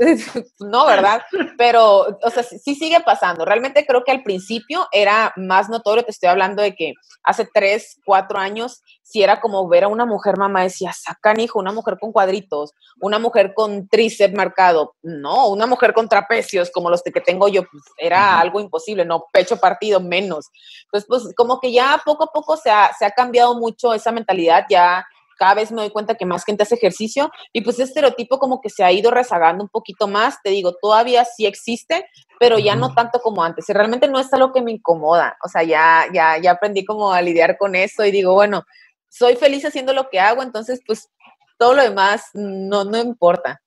no, 0.60 0.86
¿verdad? 0.86 1.22
Pero, 1.58 2.18
o 2.22 2.30
sea, 2.30 2.42
sí 2.42 2.74
sigue 2.74 3.00
pasando. 3.00 3.44
Realmente 3.44 3.84
creo 3.86 4.02
que 4.02 4.12
al 4.12 4.22
principio 4.22 4.86
era 4.92 5.32
más 5.36 5.68
notorio, 5.68 6.04
te 6.04 6.10
estoy 6.10 6.28
hablando 6.28 6.62
de 6.62 6.74
que 6.74 6.94
hace 7.22 7.46
tres, 7.52 7.98
cuatro 8.04 8.38
años, 8.38 8.82
si 9.02 9.22
era 9.22 9.40
como 9.40 9.68
ver 9.68 9.84
a 9.84 9.88
una 9.88 10.06
mujer 10.06 10.38
mamá, 10.38 10.62
decía, 10.62 10.92
sacan 10.92 11.40
hijo, 11.40 11.58
una 11.58 11.72
mujer 11.72 11.98
con 12.00 12.12
cuadritos, 12.12 12.72
una 13.00 13.18
mujer 13.18 13.52
con 13.54 13.88
tríceps 13.88 14.34
marcado, 14.34 14.94
no, 15.02 15.48
una 15.48 15.66
mujer 15.66 15.92
con 15.92 16.08
trapecios 16.08 16.70
como 16.70 16.88
los 16.90 17.02
que 17.02 17.20
tengo 17.20 17.48
yo, 17.48 17.62
pues 17.70 17.82
era 17.98 18.40
algo 18.40 18.60
imposible, 18.60 19.04
no, 19.04 19.26
pecho 19.32 19.58
partido 19.58 20.00
menos. 20.00 20.46
Entonces, 20.84 21.06
pues 21.08 21.34
como 21.36 21.60
que 21.60 21.72
ya 21.72 22.00
poco 22.04 22.24
a 22.24 22.32
poco 22.32 22.56
se 22.56 22.70
ha, 22.70 22.90
se 22.98 23.04
ha 23.04 23.10
cambiado 23.10 23.54
mucho 23.54 23.92
esa 23.92 24.12
mentalidad, 24.12 24.64
ya 24.70 25.04
cada 25.40 25.54
vez 25.54 25.72
me 25.72 25.80
doy 25.80 25.90
cuenta 25.90 26.16
que 26.16 26.26
más 26.26 26.44
gente 26.44 26.64
hace 26.64 26.74
ejercicio 26.74 27.30
y 27.50 27.62
pues 27.62 27.76
ese 27.76 27.84
estereotipo 27.84 28.38
como 28.38 28.60
que 28.60 28.68
se 28.68 28.84
ha 28.84 28.92
ido 28.92 29.10
rezagando 29.10 29.64
un 29.64 29.70
poquito 29.70 30.06
más, 30.06 30.36
te 30.42 30.50
digo, 30.50 30.74
todavía 30.74 31.24
sí 31.24 31.46
existe, 31.46 32.04
pero 32.38 32.58
ya 32.58 32.76
no 32.76 32.92
tanto 32.92 33.20
como 33.20 33.42
antes. 33.42 33.66
Y 33.66 33.72
realmente 33.72 34.06
no 34.06 34.20
es 34.20 34.30
algo 34.34 34.52
que 34.52 34.60
me 34.60 34.70
incomoda, 34.70 35.38
o 35.42 35.48
sea, 35.48 35.62
ya, 35.62 36.04
ya, 36.12 36.36
ya 36.36 36.50
aprendí 36.50 36.84
como 36.84 37.10
a 37.10 37.22
lidiar 37.22 37.56
con 37.56 37.74
eso 37.74 38.04
y 38.04 38.10
digo, 38.10 38.34
bueno, 38.34 38.64
soy 39.08 39.36
feliz 39.36 39.64
haciendo 39.64 39.94
lo 39.94 40.10
que 40.10 40.20
hago, 40.20 40.42
entonces 40.42 40.82
pues 40.86 41.08
todo 41.56 41.74
lo 41.74 41.82
demás 41.82 42.28
no, 42.34 42.84
no 42.84 42.98
importa. 42.98 43.62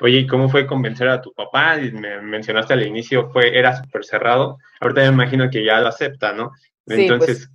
Oye, 0.00 0.20
¿y 0.20 0.26
cómo 0.26 0.48
fue 0.48 0.66
convencer 0.66 1.06
a 1.08 1.20
tu 1.20 1.34
papá? 1.34 1.76
Me 1.76 2.22
mencionaste 2.22 2.72
al 2.72 2.86
inicio, 2.86 3.28
fue, 3.30 3.58
era 3.58 3.76
súper 3.76 4.06
cerrado. 4.06 4.56
Ahorita 4.80 5.02
me 5.02 5.08
imagino 5.08 5.50
que 5.50 5.62
ya 5.62 5.80
lo 5.80 5.88
acepta, 5.88 6.32
¿no? 6.32 6.52
Pues. 6.86 7.50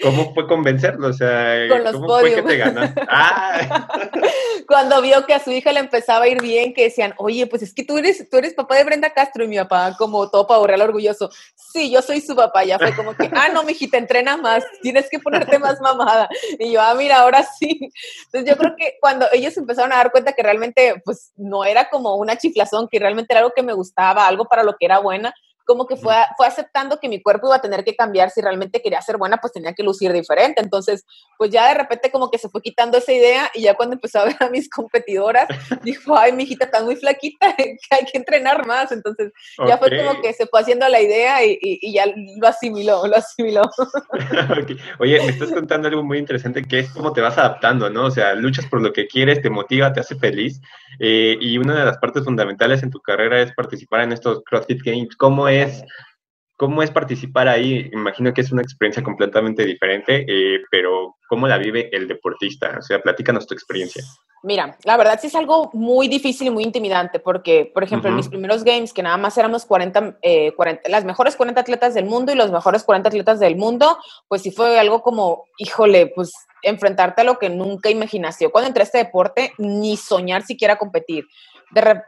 ¿Cómo 0.00 0.32
fue 0.32 0.46
convencerlo? 0.46 1.08
O 1.08 1.12
sea, 1.12 1.66
¿cómo 1.92 2.20
fue 2.20 2.34
que 2.34 2.42
te 2.42 2.56
ganaste? 2.56 3.02
Ah. 3.08 3.88
Cuando 4.68 5.00
vio 5.00 5.24
que 5.24 5.34
a 5.34 5.42
su 5.42 5.50
hija 5.50 5.72
le 5.72 5.80
empezaba 5.80 6.26
a 6.26 6.28
ir 6.28 6.42
bien, 6.42 6.74
que 6.74 6.84
decían, 6.84 7.14
oye, 7.16 7.46
pues 7.46 7.62
es 7.62 7.72
que 7.72 7.84
tú 7.84 7.96
eres, 7.96 8.28
tú 8.28 8.36
eres 8.36 8.54
papá 8.54 8.76
de 8.76 8.84
Brenda 8.84 9.10
Castro 9.10 9.44
y 9.44 9.48
mi 9.48 9.56
papá 9.56 9.96
como 9.96 10.30
todo 10.30 10.46
pavo 10.46 10.66
real 10.66 10.82
orgulloso. 10.82 11.30
Sí, 11.54 11.90
yo 11.90 12.02
soy 12.02 12.20
su 12.20 12.36
papá. 12.36 12.64
Ya 12.64 12.78
fue 12.78 12.94
como 12.94 13.16
que, 13.16 13.30
ah, 13.32 13.48
no, 13.48 13.62
mijita, 13.62 13.96
entrena 13.96 14.36
más, 14.36 14.64
tienes 14.82 15.08
que 15.08 15.18
ponerte 15.18 15.58
más 15.58 15.80
mamada. 15.80 16.28
Y 16.58 16.72
yo, 16.72 16.82
ah, 16.82 16.94
mira, 16.94 17.20
ahora 17.20 17.42
sí. 17.58 17.90
Entonces 18.26 18.50
yo 18.50 18.56
creo 18.56 18.76
que 18.76 18.98
cuando 19.00 19.26
ellos 19.32 19.56
empezaron 19.56 19.92
a 19.92 19.96
dar 19.96 20.12
cuenta 20.12 20.32
que 20.32 20.42
realmente, 20.42 21.00
pues 21.04 21.32
no 21.36 21.64
era 21.64 21.88
como 21.88 22.16
una 22.16 22.36
chiflazón, 22.36 22.88
que 22.88 22.98
realmente 22.98 23.32
era 23.32 23.40
algo 23.40 23.52
que 23.56 23.62
me 23.62 23.72
gustaba, 23.72 24.26
algo 24.26 24.44
para 24.44 24.62
lo 24.62 24.76
que 24.76 24.84
era 24.84 24.98
buena, 24.98 25.34
como 25.68 25.86
que 25.86 25.96
fue, 25.96 26.14
fue 26.38 26.46
aceptando 26.46 26.98
que 26.98 27.10
mi 27.10 27.20
cuerpo 27.20 27.48
iba 27.48 27.56
a 27.56 27.60
tener 27.60 27.84
que 27.84 27.94
cambiar, 27.94 28.30
si 28.30 28.40
realmente 28.40 28.80
quería 28.80 29.02
ser 29.02 29.18
buena, 29.18 29.36
pues 29.36 29.52
tenía 29.52 29.74
que 29.74 29.82
lucir 29.82 30.10
diferente. 30.14 30.62
Entonces, 30.62 31.04
pues 31.36 31.50
ya 31.50 31.68
de 31.68 31.74
repente 31.74 32.10
como 32.10 32.30
que 32.30 32.38
se 32.38 32.48
fue 32.48 32.62
quitando 32.62 32.96
esa 32.96 33.12
idea 33.12 33.50
y 33.52 33.60
ya 33.64 33.74
cuando 33.74 33.96
empezó 33.96 34.20
a 34.20 34.24
ver 34.24 34.36
a 34.40 34.48
mis 34.48 34.70
competidoras, 34.70 35.46
dijo, 35.84 36.16
ay, 36.16 36.32
mi 36.32 36.44
hijita 36.44 36.64
está 36.64 36.82
muy 36.82 36.96
flaquita, 36.96 37.54
que 37.56 37.76
hay 37.90 38.06
que 38.06 38.16
entrenar 38.16 38.66
más. 38.66 38.92
Entonces, 38.92 39.30
ya 39.66 39.76
fue 39.76 39.94
como 39.94 40.22
que 40.22 40.32
se 40.32 40.46
fue 40.46 40.58
haciendo 40.58 40.88
la 40.88 41.02
idea 41.02 41.44
y, 41.44 41.58
y, 41.60 41.92
ya 41.92 42.06
lo 42.06 42.48
asimiló, 42.48 43.06
lo 43.06 43.16
asimiló. 43.16 43.60
Oye, 45.00 45.20
me 45.20 45.26
estás 45.26 45.52
contando 45.52 45.88
algo 45.88 46.02
muy 46.02 46.16
interesante 46.16 46.64
que 46.64 46.78
es 46.78 46.90
cómo 46.92 47.12
te 47.12 47.20
vas 47.20 47.36
adaptando, 47.36 47.90
¿no? 47.90 48.06
O 48.06 48.10
sea, 48.10 48.34
luchas 48.34 48.64
por 48.64 48.80
lo 48.80 48.94
que 48.94 49.06
quieres, 49.06 49.42
te 49.42 49.50
motiva, 49.50 49.92
te 49.92 50.00
hace 50.00 50.16
feliz. 50.16 50.62
Eh, 50.98 51.36
y 51.38 51.58
una 51.58 51.78
de 51.78 51.84
las 51.84 51.98
partes 51.98 52.24
fundamentales 52.24 52.82
en 52.82 52.90
tu 52.90 53.00
carrera 53.00 53.42
es 53.42 53.52
participar 53.52 54.00
en 54.00 54.12
estos 54.12 54.42
CrossFit 54.44 54.82
Games. 54.82 55.14
¿Cómo 55.14 55.46
es 55.46 55.57
es, 55.62 55.84
cómo 56.56 56.82
es 56.82 56.90
participar 56.90 57.48
ahí. 57.48 57.88
Imagino 57.92 58.34
que 58.34 58.40
es 58.40 58.52
una 58.52 58.62
experiencia 58.62 59.02
completamente 59.02 59.64
diferente, 59.64 60.24
eh, 60.28 60.60
pero 60.70 61.16
¿cómo 61.28 61.46
la 61.46 61.58
vive 61.58 61.88
el 61.96 62.08
deportista? 62.08 62.76
O 62.78 62.82
sea, 62.82 63.00
platícanos 63.00 63.46
tu 63.46 63.54
experiencia. 63.54 64.02
Mira, 64.42 64.76
la 64.84 64.96
verdad 64.96 65.18
sí 65.20 65.26
es 65.26 65.34
algo 65.34 65.70
muy 65.72 66.06
difícil 66.06 66.46
y 66.46 66.50
muy 66.50 66.62
intimidante 66.62 67.18
porque, 67.18 67.70
por 67.72 67.82
ejemplo, 67.82 68.08
en 68.08 68.16
mis 68.16 68.28
primeros 68.28 68.62
games, 68.62 68.92
que 68.92 69.02
nada 69.02 69.16
más 69.16 69.36
éramos 69.36 69.66
40, 69.66 70.18
40, 70.56 70.82
eh, 70.82 70.90
las 70.90 71.04
mejores 71.04 71.34
40 71.34 71.60
atletas 71.60 71.94
del 71.94 72.04
mundo 72.04 72.32
y 72.32 72.36
los 72.36 72.52
mejores 72.52 72.84
40 72.84 73.08
atletas 73.08 73.40
del 73.40 73.56
mundo, 73.56 73.98
pues 74.28 74.42
sí 74.42 74.52
fue 74.52 74.78
algo 74.78 75.02
como, 75.02 75.44
híjole, 75.58 76.12
pues 76.14 76.32
enfrentarte 76.62 77.22
a 77.22 77.24
lo 77.24 77.38
que 77.38 77.50
nunca 77.50 77.90
imaginaste. 77.90 78.44
Yo 78.44 78.52
cuando 78.52 78.68
entré 78.68 78.82
a 78.82 78.84
este 78.84 78.98
deporte, 78.98 79.52
ni 79.58 79.96
soñar 79.96 80.42
siquiera 80.42 80.76
competir 80.76 81.24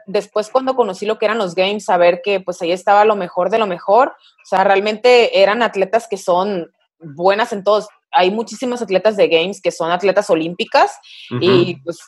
después 0.07 0.49
cuando 0.49 0.75
conocí 0.75 1.05
lo 1.05 1.17
que 1.17 1.25
eran 1.25 1.37
los 1.37 1.55
games, 1.55 1.85
saber 1.85 2.21
que 2.23 2.39
pues 2.39 2.61
ahí 2.61 2.71
estaba 2.71 3.05
lo 3.05 3.15
mejor 3.15 3.49
de 3.49 3.59
lo 3.59 3.67
mejor, 3.67 4.09
o 4.09 4.45
sea, 4.45 4.63
realmente 4.63 5.41
eran 5.41 5.61
atletas 5.61 6.07
que 6.09 6.17
son 6.17 6.71
buenas 6.99 7.53
en 7.53 7.63
todos. 7.63 7.87
Hay 8.11 8.31
muchísimos 8.31 8.81
atletas 8.81 9.17
de 9.17 9.27
games 9.27 9.61
que 9.61 9.71
son 9.71 9.91
atletas 9.91 10.29
olímpicas 10.29 10.97
y 11.39 11.77
pues 11.83 11.99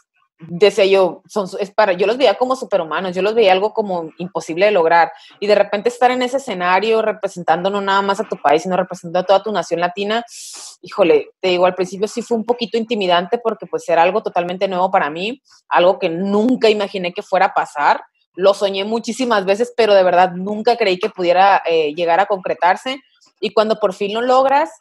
decía 0.47 0.85
yo, 0.85 1.21
son, 1.27 1.47
es 1.59 1.71
para, 1.71 1.93
yo 1.93 2.07
los 2.07 2.17
veía 2.17 2.35
como 2.35 2.55
superhumanos, 2.55 3.15
yo 3.15 3.21
los 3.21 3.33
veía 3.33 3.51
algo 3.51 3.73
como 3.73 4.11
imposible 4.17 4.65
de 4.65 4.71
lograr. 4.71 5.11
Y 5.39 5.47
de 5.47 5.55
repente 5.55 5.89
estar 5.89 6.11
en 6.11 6.21
ese 6.21 6.37
escenario 6.37 7.01
representando 7.01 7.69
no 7.69 7.81
nada 7.81 8.01
más 8.01 8.19
a 8.19 8.27
tu 8.27 8.37
país, 8.37 8.63
sino 8.63 8.77
representando 8.77 9.19
a 9.19 9.23
toda 9.23 9.43
tu 9.43 9.51
nación 9.51 9.79
latina, 9.79 10.23
híjole, 10.81 11.29
te 11.39 11.49
digo, 11.49 11.65
al 11.65 11.75
principio 11.75 12.07
sí 12.07 12.21
fue 12.21 12.37
un 12.37 12.45
poquito 12.45 12.77
intimidante 12.77 13.37
porque 13.37 13.65
pues 13.65 13.87
era 13.89 14.03
algo 14.03 14.21
totalmente 14.21 14.67
nuevo 14.67 14.91
para 14.91 15.09
mí, 15.09 15.41
algo 15.69 15.99
que 15.99 16.09
nunca 16.09 16.69
imaginé 16.69 17.13
que 17.13 17.21
fuera 17.21 17.47
a 17.47 17.53
pasar. 17.53 18.03
Lo 18.35 18.53
soñé 18.53 18.83
muchísimas 18.83 19.45
veces, 19.45 19.73
pero 19.77 19.93
de 19.93 20.03
verdad 20.03 20.31
nunca 20.31 20.75
creí 20.75 20.97
que 20.97 21.09
pudiera 21.09 21.61
eh, 21.65 21.93
llegar 21.93 22.19
a 22.19 22.25
concretarse. 22.25 22.99
Y 23.39 23.51
cuando 23.51 23.79
por 23.79 23.93
fin 23.93 24.13
lo 24.13 24.21
logras, 24.21 24.71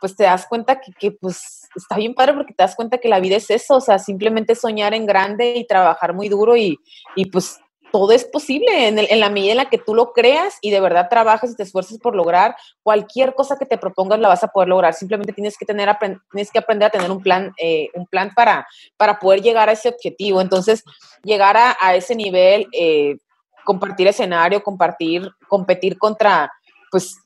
pues 0.00 0.16
te 0.16 0.24
das 0.24 0.46
cuenta 0.46 0.80
que, 0.80 0.92
que, 0.92 1.12
pues 1.12 1.68
está 1.74 1.96
bien 1.96 2.14
padre 2.14 2.34
porque 2.34 2.54
te 2.54 2.62
das 2.62 2.76
cuenta 2.76 2.98
que 2.98 3.08
la 3.08 3.20
vida 3.20 3.36
es 3.36 3.50
eso, 3.50 3.76
o 3.76 3.80
sea, 3.80 3.98
simplemente 3.98 4.54
soñar 4.54 4.94
en 4.94 5.06
grande 5.06 5.56
y 5.56 5.66
trabajar 5.66 6.14
muy 6.14 6.28
duro 6.28 6.56
y, 6.56 6.78
y 7.16 7.26
pues 7.26 7.58
todo 7.90 8.12
es 8.12 8.24
posible 8.24 8.88
en, 8.88 8.98
en, 8.98 9.20
la 9.20 9.30
medida 9.30 9.52
en 9.52 9.56
la 9.58 9.70
que 9.70 9.78
tú 9.78 9.94
lo 9.94 10.12
creas 10.12 10.58
y 10.60 10.70
de 10.70 10.80
verdad 10.80 11.08
trabajas 11.08 11.52
y 11.52 11.56
te 11.56 11.62
esfuerces 11.62 11.98
por 11.98 12.14
lograr 12.14 12.56
cualquier 12.82 13.34
cosa 13.34 13.56
que 13.58 13.66
te 13.66 13.78
propongas 13.78 14.18
la 14.18 14.28
vas 14.28 14.44
a 14.44 14.48
poder 14.48 14.68
lograr. 14.68 14.94
Simplemente 14.94 15.32
tienes 15.32 15.56
que 15.56 15.64
tener 15.64 15.88
tienes 16.32 16.50
que 16.50 16.58
aprender 16.58 16.88
a 16.88 16.90
tener 16.90 17.10
un 17.10 17.22
plan 17.22 17.52
eh, 17.56 17.88
un 17.94 18.06
plan 18.06 18.32
para 18.34 18.66
para 18.96 19.18
poder 19.18 19.40
llegar 19.40 19.68
a 19.68 19.72
ese 19.72 19.88
objetivo. 19.88 20.40
Entonces 20.40 20.84
llegar 21.22 21.56
a, 21.56 21.76
a 21.80 21.94
ese 21.94 22.14
nivel, 22.14 22.66
eh, 22.72 23.16
compartir 23.64 24.06
escenario, 24.06 24.62
compartir, 24.62 25.30
competir 25.48 25.98
contra 25.98 26.52
pues 26.90 27.16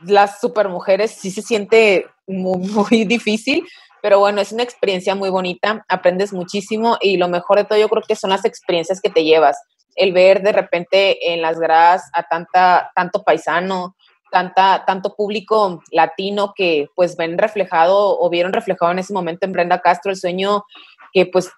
las 0.00 0.40
supermujeres 0.40 1.10
sí 1.10 1.30
se 1.30 1.42
siente 1.42 2.06
muy, 2.28 2.58
muy 2.90 3.04
difícil, 3.04 3.66
pero 4.00 4.20
bueno, 4.20 4.40
es 4.40 4.52
una 4.52 4.62
experiencia 4.62 5.14
muy 5.14 5.30
bonita, 5.30 5.84
aprendes 5.88 6.32
muchísimo 6.32 6.96
y 7.00 7.16
lo 7.16 7.28
mejor 7.28 7.58
de 7.58 7.64
todo 7.64 7.78
yo 7.78 7.88
creo 7.88 8.02
que 8.06 8.16
son 8.16 8.30
las 8.30 8.44
experiencias 8.44 9.00
que 9.00 9.10
te 9.10 9.24
llevas. 9.24 9.60
El 9.96 10.12
ver 10.12 10.42
de 10.42 10.52
repente 10.52 11.32
en 11.32 11.42
las 11.42 11.58
gradas 11.58 12.08
a 12.12 12.22
tanta, 12.22 12.92
tanto 12.94 13.24
paisano, 13.24 13.96
tanta, 14.30 14.84
tanto 14.86 15.16
público 15.16 15.82
latino 15.90 16.52
que 16.54 16.86
pues 16.94 17.16
ven 17.16 17.38
reflejado 17.38 18.18
o 18.20 18.30
vieron 18.30 18.52
reflejado 18.52 18.92
en 18.92 19.00
ese 19.00 19.12
momento 19.12 19.46
en 19.46 19.52
Brenda 19.52 19.80
Castro 19.80 20.12
el 20.12 20.16
sueño 20.16 20.64
que 21.12 21.26
pues 21.26 21.50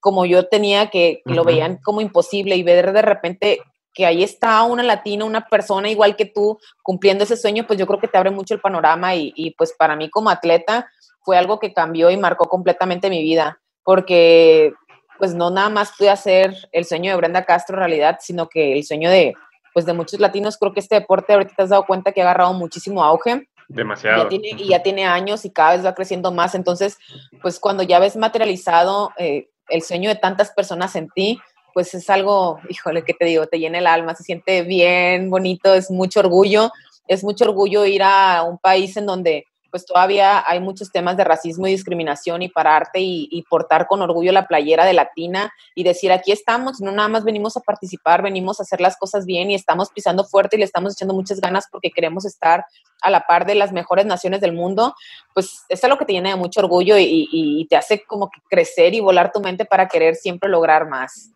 como 0.00 0.26
yo 0.26 0.46
tenía, 0.46 0.90
que, 0.90 1.22
que 1.24 1.34
lo 1.34 1.44
veían 1.44 1.78
como 1.82 2.00
imposible 2.00 2.56
y 2.56 2.62
ver 2.62 2.92
de 2.92 3.02
repente 3.02 3.60
que 3.98 4.06
ahí 4.06 4.22
está 4.22 4.62
una 4.62 4.84
latina, 4.84 5.24
una 5.24 5.44
persona 5.44 5.90
igual 5.90 6.14
que 6.14 6.24
tú 6.24 6.56
cumpliendo 6.84 7.24
ese 7.24 7.36
sueño, 7.36 7.66
pues 7.66 7.80
yo 7.80 7.86
creo 7.88 7.98
que 7.98 8.06
te 8.06 8.16
abre 8.16 8.30
mucho 8.30 8.54
el 8.54 8.60
panorama 8.60 9.16
y, 9.16 9.32
y 9.34 9.50
pues 9.56 9.74
para 9.76 9.96
mí 9.96 10.08
como 10.08 10.30
atleta 10.30 10.88
fue 11.24 11.36
algo 11.36 11.58
que 11.58 11.72
cambió 11.72 12.08
y 12.08 12.16
marcó 12.16 12.48
completamente 12.48 13.10
mi 13.10 13.24
vida, 13.24 13.58
porque 13.82 14.72
pues 15.18 15.34
no 15.34 15.50
nada 15.50 15.68
más 15.68 15.90
pude 15.98 16.10
hacer 16.10 16.54
el 16.70 16.84
sueño 16.84 17.10
de 17.10 17.16
Brenda 17.16 17.44
Castro 17.44 17.76
realidad, 17.76 18.18
sino 18.20 18.48
que 18.48 18.72
el 18.72 18.84
sueño 18.84 19.10
de 19.10 19.34
pues 19.74 19.84
de 19.84 19.94
muchos 19.94 20.20
latinos, 20.20 20.58
creo 20.58 20.72
que 20.72 20.78
este 20.78 20.94
deporte 20.94 21.32
ahorita 21.32 21.54
te 21.56 21.62
has 21.64 21.70
dado 21.70 21.84
cuenta 21.84 22.12
que 22.12 22.20
ha 22.20 22.24
agarrado 22.24 22.52
muchísimo 22.52 23.02
auge. 23.02 23.48
Demasiado. 23.66 24.18
Y 24.18 24.22
ya 24.22 24.28
tiene, 24.28 24.62
y 24.62 24.68
ya 24.68 24.82
tiene 24.84 25.06
años 25.06 25.44
y 25.44 25.50
cada 25.50 25.72
vez 25.72 25.84
va 25.84 25.96
creciendo 25.96 26.30
más. 26.30 26.54
Entonces, 26.54 26.98
pues 27.42 27.58
cuando 27.58 27.82
ya 27.82 27.98
ves 27.98 28.16
materializado 28.16 29.10
eh, 29.18 29.48
el 29.68 29.82
sueño 29.82 30.08
de 30.08 30.14
tantas 30.14 30.52
personas 30.52 30.94
en 30.94 31.10
ti, 31.10 31.40
pues 31.78 31.94
es 31.94 32.10
algo, 32.10 32.58
híjole, 32.68 33.04
que 33.04 33.14
te 33.14 33.24
digo, 33.24 33.46
te 33.46 33.60
llena 33.60 33.78
el 33.78 33.86
alma, 33.86 34.12
se 34.16 34.24
siente 34.24 34.62
bien, 34.62 35.30
bonito, 35.30 35.74
es 35.74 35.92
mucho 35.92 36.18
orgullo, 36.18 36.72
es 37.06 37.22
mucho 37.22 37.44
orgullo 37.44 37.86
ir 37.86 38.02
a 38.02 38.42
un 38.42 38.58
país 38.58 38.96
en 38.96 39.06
donde 39.06 39.44
pues 39.70 39.86
todavía 39.86 40.42
hay 40.44 40.58
muchos 40.58 40.90
temas 40.90 41.16
de 41.16 41.22
racismo 41.22 41.68
y 41.68 41.70
discriminación 41.70 42.42
y 42.42 42.48
pararte 42.48 42.98
y, 42.98 43.28
y, 43.30 43.42
portar 43.42 43.86
con 43.86 44.02
orgullo 44.02 44.32
la 44.32 44.48
playera 44.48 44.84
de 44.84 44.92
Latina 44.92 45.52
y 45.76 45.84
decir 45.84 46.10
aquí 46.10 46.32
estamos, 46.32 46.80
no 46.80 46.90
nada 46.90 47.06
más 47.06 47.22
venimos 47.22 47.56
a 47.56 47.60
participar, 47.60 48.22
venimos 48.22 48.58
a 48.58 48.64
hacer 48.64 48.80
las 48.80 48.96
cosas 48.96 49.24
bien 49.24 49.52
y 49.52 49.54
estamos 49.54 49.90
pisando 49.90 50.24
fuerte 50.24 50.56
y 50.56 50.58
le 50.58 50.64
estamos 50.64 50.94
echando 50.94 51.14
muchas 51.14 51.40
ganas 51.40 51.68
porque 51.70 51.92
queremos 51.92 52.24
estar 52.24 52.64
a 53.02 53.10
la 53.12 53.24
par 53.24 53.46
de 53.46 53.54
las 53.54 53.70
mejores 53.70 54.04
naciones 54.04 54.40
del 54.40 54.52
mundo, 54.52 54.96
pues 55.32 55.62
es 55.68 55.84
algo 55.84 55.96
que 55.96 56.06
te 56.06 56.12
llena 56.12 56.30
de 56.30 56.36
mucho 56.36 56.58
orgullo 56.58 56.98
y, 56.98 57.28
y 57.30 57.64
te 57.68 57.76
hace 57.76 58.02
como 58.02 58.30
que 58.30 58.40
crecer 58.50 58.94
y 58.94 59.00
volar 59.00 59.30
tu 59.30 59.38
mente 59.38 59.64
para 59.64 59.86
querer 59.86 60.16
siempre 60.16 60.50
lograr 60.50 60.88
más. 60.88 61.30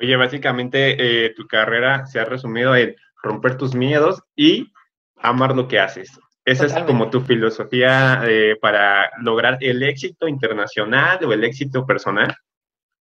Oye, 0.00 0.16
básicamente 0.16 0.96
eh, 1.26 1.34
tu 1.34 1.46
carrera 1.46 2.06
se 2.06 2.20
ha 2.20 2.24
resumido 2.24 2.74
en 2.74 2.96
romper 3.22 3.58
tus 3.58 3.74
miedos 3.74 4.22
y 4.34 4.72
amar 5.16 5.54
lo 5.54 5.68
que 5.68 5.78
haces. 5.78 6.18
Esa 6.44 6.64
Totalmente. 6.64 6.80
es 6.80 6.86
como 6.86 7.10
tu 7.10 7.20
filosofía 7.20 8.22
eh, 8.26 8.56
para 8.60 9.10
lograr 9.20 9.58
el 9.60 9.82
éxito 9.82 10.26
internacional 10.26 11.22
o 11.24 11.32
el 11.32 11.44
éxito 11.44 11.84
personal. 11.84 12.34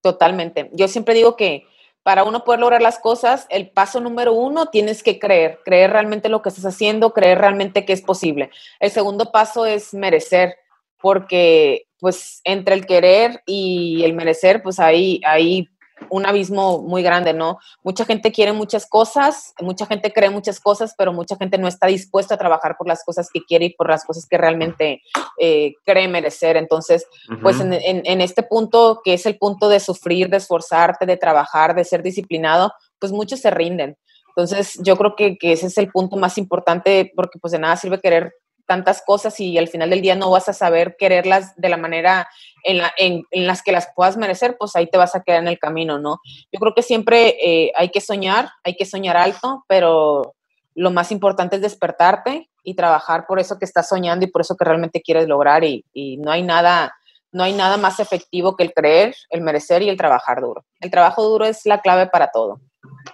Totalmente. 0.03 0.71
Yo 0.73 0.89
siempre 0.89 1.15
digo 1.15 1.37
que 1.37 1.67
para 2.03 2.25
uno 2.25 2.43
poder 2.43 2.61
lograr 2.61 2.83
las 2.83 2.99
cosas, 2.99 3.47
el 3.49 3.71
paso 3.71 4.01
número 4.01 4.33
uno 4.33 4.67
tienes 4.67 5.03
que 5.03 5.19
creer, 5.19 5.61
creer 5.65 5.93
realmente 5.93 6.29
lo 6.29 6.43
que 6.43 6.49
estás 6.49 6.65
haciendo, 6.65 7.13
creer 7.13 7.39
realmente 7.39 7.85
que 7.85 7.93
es 7.93 8.03
posible. 8.03 8.51
El 8.81 8.91
segundo 8.91 9.31
paso 9.31 9.67
es 9.67 9.95
merecer, 9.95 10.57
porque 11.01 11.87
pues 12.01 12.41
entre 12.45 12.75
el 12.75 12.87
querer 12.87 13.43
y 13.47 14.03
el 14.05 14.15
merecer, 14.15 14.63
pues 14.63 14.81
ahí, 14.81 15.21
ahí 15.25 15.69
un 16.11 16.27
abismo 16.27 16.81
muy 16.81 17.03
grande, 17.03 17.33
¿no? 17.33 17.59
Mucha 17.83 18.05
gente 18.05 18.33
quiere 18.33 18.53
muchas 18.53 18.87
cosas, 18.87 19.55
mucha 19.61 19.87
gente 19.87 20.13
cree 20.13 20.31
muchas 20.31 20.61
cosas, 20.61 20.95
pero 20.97 21.13
mucha 21.13 21.37
gente 21.37 21.59
no 21.59 21.69
está 21.69 21.87
dispuesta 21.87 22.35
a 22.35 22.39
trabajar 22.39 22.77
por 22.77 22.87
las 22.87 23.05
cosas 23.05 23.29
que 23.33 23.41
quiere 23.43 23.67
y 23.67 23.75
por 23.75 23.89
las 23.89 24.05
cosas 24.05 24.27
que 24.29 24.39
realmente 24.39 25.03
eh, 25.39 25.75
cree 25.85 26.09
merecer. 26.09 26.57
Entonces, 26.57 27.07
uh 27.29 27.35
-huh. 27.35 27.43
pues 27.43 27.61
en, 27.61 27.73
en, 27.73 28.03
en, 28.05 28.21
este 28.21 28.43
punto, 28.43 29.01
que 29.05 29.15
es 29.15 29.27
el 29.27 29.39
punto 29.39 29.69
de 29.69 29.81
sufrir, 29.81 30.29
de 30.29 30.39
esforzarte, 30.39 31.07
de 31.07 31.17
trabajar, 31.17 31.75
de 31.75 31.85
ser 31.85 32.03
disciplinado, 32.03 32.73
pues 32.99 33.13
muchos 33.13 33.41
se 33.41 33.51
rinden. 33.51 33.97
Entonces, 34.29 34.79
yo 34.83 34.97
creo 34.97 35.17
que, 35.17 35.37
que 35.37 35.53
ese 35.53 35.67
es 35.67 35.79
el 35.79 35.91
punto 35.91 36.17
más 36.17 36.39
importante 36.39 37.11
porque 37.17 37.39
pues 37.41 37.53
de 37.53 37.59
nada 37.59 37.77
sirve 37.77 38.01
querer 38.01 38.33
tantas 38.69 39.03
cosas 39.03 39.41
y 39.41 39.59
al 39.59 39.67
final 39.67 39.91
del 39.91 40.03
día 40.03 40.15
no 40.15 40.31
vas 40.31 40.49
a 40.49 40.53
saber 40.53 40.97
quererlas 40.97 41.57
de 41.57 41.69
la 41.71 41.79
manera 41.79 42.29
en, 42.63 42.79
la, 42.79 42.93
en, 42.99 43.25
las 43.33 43.63
que 43.63 43.73
las 43.73 43.89
puedas 43.97 44.17
merecer, 44.17 44.57
pues 44.59 44.77
ahí 44.77 44.87
te 44.87 44.99
vas 44.99 45.17
a 45.17 45.23
quedar 45.23 45.41
en 45.41 45.49
el 45.49 45.59
camino, 45.59 45.99
¿no? 45.99 46.21
Yo 46.53 46.61
creo 46.61 46.75
que 46.75 46.83
siempre 46.83 47.37
eh, 47.43 47.73
hay 47.75 47.89
que 47.89 48.01
soñar, 48.01 48.51
hay 48.63 48.77
que 48.77 48.85
soñar 48.85 49.17
alto, 49.17 49.65
pero 49.67 50.35
lo 50.75 50.91
más 50.91 51.11
importante 51.11 51.57
es 51.57 51.63
despertarte 51.63 52.51
y 52.63 52.75
trabajar 52.75 53.27
por 53.27 53.41
eso 53.41 53.59
que 53.59 53.65
estás 53.65 53.89
soñando 53.89 54.27
y 54.27 54.31
por 54.31 54.43
eso 54.43 54.55
que 54.55 54.67
realmente 54.67 55.01
quieres 55.01 55.27
lograr 55.27 55.65
y 55.65 55.85
no 56.19 56.31
hay 56.31 56.43
nada 56.43 56.95
no 57.33 57.45
hay 57.45 57.53
nada 57.53 57.77
más 57.77 58.01
efectivo 58.01 58.57
que 58.57 58.65
el 58.65 58.73
creer, 58.73 59.15
el 59.31 59.41
merecer 59.41 59.83
y 59.83 59.89
el 59.89 59.97
trabajar 59.97 60.41
duro. 60.41 60.65
El 60.81 60.91
trabajo 60.91 61.23
duro 61.23 61.45
es 61.45 61.67
la 61.67 61.81
clave 61.81 62.07
para 62.07 62.31
todo. 62.31 62.61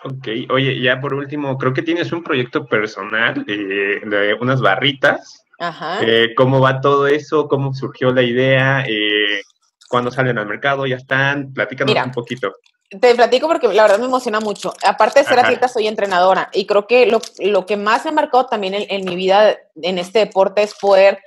Ok, 0.05 0.29
oye, 0.51 0.81
ya 0.81 1.01
por 1.01 1.15
último, 1.15 1.57
creo 1.59 1.73
que 1.73 1.83
tienes 1.83 2.13
un 2.13 2.23
proyecto 2.23 2.67
personal 2.67 3.45
eh, 3.49 4.01
de 4.05 4.37
unas 4.41 4.61
barritas. 4.61 5.45
Ajá. 5.59 5.99
Eh, 6.03 6.35
¿Cómo 6.37 6.61
va 6.61 6.81
todo 6.81 7.07
eso? 7.07 7.49
¿Cómo 7.49 7.75
surgió 7.75 8.13
la 8.13 8.23
idea? 8.23 8.85
Eh, 8.87 9.43
¿Cuándo 9.89 10.11
salen 10.11 10.39
al 10.39 10.47
mercado? 10.47 10.87
¿Ya 10.87 10.97
están? 10.97 11.53
Platícanos 11.53 11.93
Mira, 11.93 12.05
un 12.05 12.11
poquito. 12.11 12.53
Te 13.01 13.15
platico 13.15 13.47
porque 13.47 13.69
la 13.69 13.83
verdad 13.83 13.99
me 13.99 14.07
emociona 14.07 14.41
mucho. 14.41 14.73
Aparte 14.85 15.21
de 15.21 15.27
ser 15.27 15.39
Ajá. 15.39 15.49
atleta, 15.49 15.69
soy 15.69 15.87
entrenadora 15.87 16.51
y 16.53 16.67
creo 16.67 16.87
que 16.87 17.07
lo, 17.07 17.21
lo 17.39 17.67
que 17.67 17.77
más 17.77 18.05
me 18.05 18.11
ha 18.11 18.15
marcado 18.15 18.47
también 18.47 18.75
en, 18.75 18.87
en 18.89 19.05
mi 19.05 19.17
vida 19.17 19.57
en 19.77 19.99
este 19.99 20.21
deporte 20.21 20.63
es 20.63 20.75
poder 20.75 21.19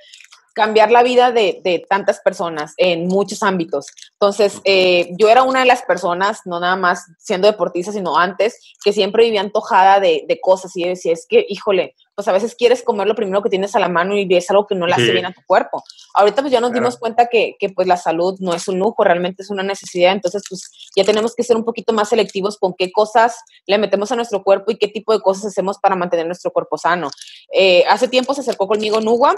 cambiar 0.58 0.90
la 0.90 1.04
vida 1.04 1.30
de, 1.30 1.60
de, 1.62 1.86
tantas 1.88 2.18
personas 2.20 2.74
en 2.76 3.06
muchos 3.06 3.42
ámbitos. 3.44 3.86
Entonces, 4.12 4.60
eh, 4.64 5.10
yo 5.16 5.28
era 5.28 5.44
una 5.44 5.60
de 5.60 5.66
las 5.66 5.82
personas, 5.82 6.40
no 6.44 6.58
nada 6.58 6.74
más 6.74 7.06
siendo 7.18 7.46
deportista, 7.46 7.92
sino 7.92 8.18
antes, 8.18 8.60
que 8.84 8.92
siempre 8.92 9.24
vivía 9.24 9.40
antojada 9.40 10.00
de, 10.00 10.24
de 10.26 10.40
cosas 10.40 10.76
y 10.76 10.82
decía, 10.84 11.12
es 11.12 11.26
que, 11.28 11.46
híjole, 11.48 11.94
pues 12.18 12.26
a 12.26 12.32
veces 12.32 12.56
quieres 12.56 12.82
comer 12.82 13.06
lo 13.06 13.14
primero 13.14 13.44
que 13.44 13.48
tienes 13.48 13.76
a 13.76 13.78
la 13.78 13.88
mano 13.88 14.16
y 14.16 14.26
es 14.34 14.50
algo 14.50 14.66
que 14.66 14.74
no 14.74 14.88
le 14.88 14.94
hace 14.94 15.06
sí. 15.06 15.12
bien 15.12 15.26
a 15.26 15.32
tu 15.32 15.40
cuerpo. 15.46 15.84
Ahorita 16.14 16.42
pues 16.42 16.50
ya 16.50 16.60
nos 16.60 16.70
claro. 16.70 16.82
dimos 16.82 16.98
cuenta 16.98 17.28
que, 17.28 17.54
que, 17.60 17.68
pues 17.68 17.86
la 17.86 17.96
salud 17.96 18.34
no 18.40 18.54
es 18.54 18.66
un 18.66 18.80
lujo, 18.80 19.04
realmente 19.04 19.44
es 19.44 19.50
una 19.50 19.62
necesidad, 19.62 20.10
entonces 20.10 20.42
pues 20.50 20.68
ya 20.96 21.04
tenemos 21.04 21.36
que 21.36 21.44
ser 21.44 21.56
un 21.56 21.64
poquito 21.64 21.92
más 21.92 22.08
selectivos 22.08 22.58
con 22.58 22.74
qué 22.76 22.90
cosas 22.90 23.36
le 23.68 23.78
metemos 23.78 24.10
a 24.10 24.16
nuestro 24.16 24.42
cuerpo 24.42 24.72
y 24.72 24.78
qué 24.78 24.88
tipo 24.88 25.12
de 25.12 25.20
cosas 25.20 25.44
hacemos 25.44 25.78
para 25.78 25.94
mantener 25.94 26.26
nuestro 26.26 26.50
cuerpo 26.50 26.76
sano. 26.76 27.08
Eh, 27.52 27.84
hace 27.88 28.08
tiempo 28.08 28.34
se 28.34 28.40
acercó 28.40 28.66
conmigo 28.66 29.00
Nugua, 29.00 29.36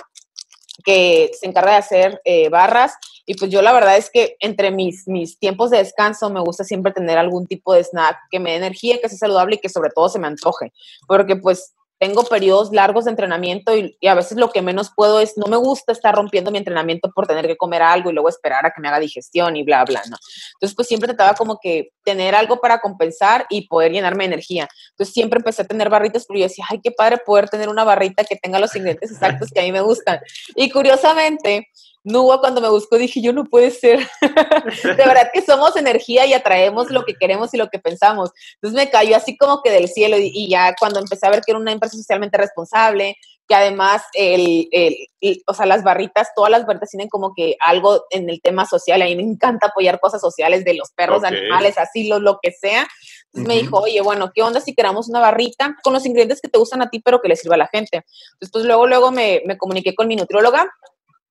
que 0.84 1.30
se 1.38 1.46
encarga 1.46 1.72
de 1.72 1.78
hacer 1.78 2.20
eh, 2.24 2.48
barras 2.48 2.94
y 3.26 3.34
pues 3.34 3.50
yo 3.50 3.62
la 3.62 3.72
verdad 3.72 3.96
es 3.96 4.10
que 4.10 4.36
entre 4.40 4.70
mis, 4.70 5.06
mis 5.06 5.38
tiempos 5.38 5.70
de 5.70 5.78
descanso 5.78 6.30
me 6.30 6.40
gusta 6.40 6.64
siempre 6.64 6.92
tener 6.92 7.16
algún 7.16 7.46
tipo 7.46 7.72
de 7.72 7.84
snack 7.84 8.16
que 8.30 8.40
me 8.40 8.50
dé 8.50 8.56
energía, 8.56 8.98
que 9.00 9.08
sea 9.08 9.18
saludable 9.18 9.56
y 9.56 9.58
que 9.58 9.68
sobre 9.68 9.90
todo 9.90 10.08
se 10.08 10.18
me 10.18 10.26
antoje, 10.26 10.72
porque 11.06 11.36
pues 11.36 11.74
tengo 12.00 12.24
periodos 12.24 12.72
largos 12.72 13.04
de 13.04 13.10
entrenamiento 13.10 13.76
y, 13.76 13.94
a 14.08 14.14
veces 14.14 14.38
lo 14.38 14.50
que 14.50 14.62
menos 14.62 14.90
puedo 14.96 15.20
es, 15.20 15.36
no 15.36 15.46
me 15.48 15.58
gusta 15.58 15.92
estar 15.92 16.14
rompiendo 16.14 16.50
mi 16.50 16.56
entrenamiento 16.56 17.12
por 17.12 17.26
tener 17.26 17.46
que 17.46 17.58
comer 17.58 17.82
algo 17.82 18.08
y 18.08 18.14
luego 18.14 18.30
esperar 18.30 18.64
a 18.64 18.70
que 18.70 18.80
me 18.80 18.88
haga 18.88 18.98
digestión 18.98 19.54
y 19.54 19.64
bla, 19.64 19.84
bla, 19.84 20.00
¿no? 20.08 20.16
Entonces, 20.54 20.74
pues 20.74 20.88
siempre 20.88 21.08
trataba 21.08 21.34
como 21.34 21.58
que 21.60 21.90
tener 22.02 22.34
algo 22.34 22.58
para 22.58 22.80
compensar 22.80 23.44
y 23.50 23.68
poder 23.68 23.92
llenarme 23.92 24.24
de 24.24 24.28
energía. 24.28 24.66
Entonces, 24.92 25.12
siempre 25.12 25.40
empecé 25.40 25.60
a 25.60 25.66
tener 25.66 25.90
barritas 25.90 26.24
porque 26.24 26.40
yo 26.40 26.48
decía, 26.48 26.64
ay, 26.70 26.80
qué 26.82 26.90
padre 26.90 27.18
poder 27.18 27.50
tener 27.50 27.68
una 27.68 27.84
barrita 27.84 28.24
que 28.24 28.36
tenga 28.36 28.58
los 28.58 28.74
ingredientes 28.74 29.10
exactos 29.10 29.50
que 29.50 29.60
a 29.60 29.64
mí 29.64 29.70
me 29.70 29.82
gustan. 29.82 30.20
Y 30.54 30.70
curiosamente, 30.70 31.68
Nuba 32.02 32.40
cuando 32.40 32.60
me 32.60 32.68
buscó 32.68 32.96
dije, 32.96 33.20
yo 33.20 33.32
no 33.32 33.44
puede 33.44 33.70
ser. 33.70 33.98
de 34.82 34.94
verdad 34.94 35.30
que 35.32 35.42
somos 35.42 35.76
energía 35.76 36.26
y 36.26 36.32
atraemos 36.32 36.90
lo 36.90 37.04
que 37.04 37.14
queremos 37.14 37.52
y 37.52 37.56
lo 37.56 37.68
que 37.68 37.78
pensamos. 37.78 38.30
Entonces 38.54 38.76
me 38.76 38.90
cayó 38.90 39.16
así 39.16 39.36
como 39.36 39.62
que 39.62 39.70
del 39.70 39.88
cielo 39.88 40.16
y, 40.18 40.30
y 40.32 40.48
ya 40.48 40.74
cuando 40.78 40.98
empecé 41.00 41.26
a 41.26 41.30
ver 41.30 41.42
que 41.42 41.52
era 41.52 41.60
una 41.60 41.72
empresa 41.72 41.96
socialmente 41.96 42.38
responsable, 42.38 43.16
que 43.50 43.56
además, 43.56 44.04
el, 44.14 44.68
el, 44.70 44.96
el, 45.20 45.42
o 45.44 45.52
sea, 45.52 45.66
las 45.66 45.82
barritas, 45.82 46.28
todas 46.36 46.52
las 46.52 46.64
barritas 46.64 46.88
tienen 46.88 47.08
como 47.08 47.34
que 47.34 47.56
algo 47.58 48.04
en 48.10 48.30
el 48.30 48.40
tema 48.40 48.64
social. 48.64 49.02
A 49.02 49.06
mí 49.06 49.16
me 49.16 49.24
encanta 49.24 49.66
apoyar 49.66 49.98
cosas 49.98 50.20
sociales 50.20 50.64
de 50.64 50.74
los 50.74 50.92
perros, 50.92 51.18
okay. 51.18 51.36
animales, 51.36 51.76
así, 51.76 52.06
lo, 52.06 52.20
lo 52.20 52.38
que 52.40 52.52
sea. 52.52 52.86
Entonces 53.26 53.48
me 53.48 53.60
dijo, 53.60 53.78
oye, 53.78 54.00
bueno, 54.02 54.30
¿qué 54.32 54.42
onda 54.42 54.60
si 54.60 54.72
creamos 54.72 55.08
una 55.08 55.18
barrita 55.18 55.76
con 55.82 55.92
los 55.92 56.06
ingredientes 56.06 56.40
que 56.40 56.48
te 56.48 56.60
gustan 56.60 56.80
a 56.80 56.90
ti, 56.90 57.00
pero 57.00 57.20
que 57.20 57.26
le 57.26 57.34
sirva 57.34 57.56
a 57.56 57.58
la 57.58 57.66
gente? 57.66 58.04
Entonces, 58.34 58.52
pues 58.52 58.64
luego, 58.66 58.86
luego 58.86 59.10
me, 59.10 59.42
me 59.44 59.58
comuniqué 59.58 59.96
con 59.96 60.06
mi 60.06 60.14
nutrióloga 60.14 60.70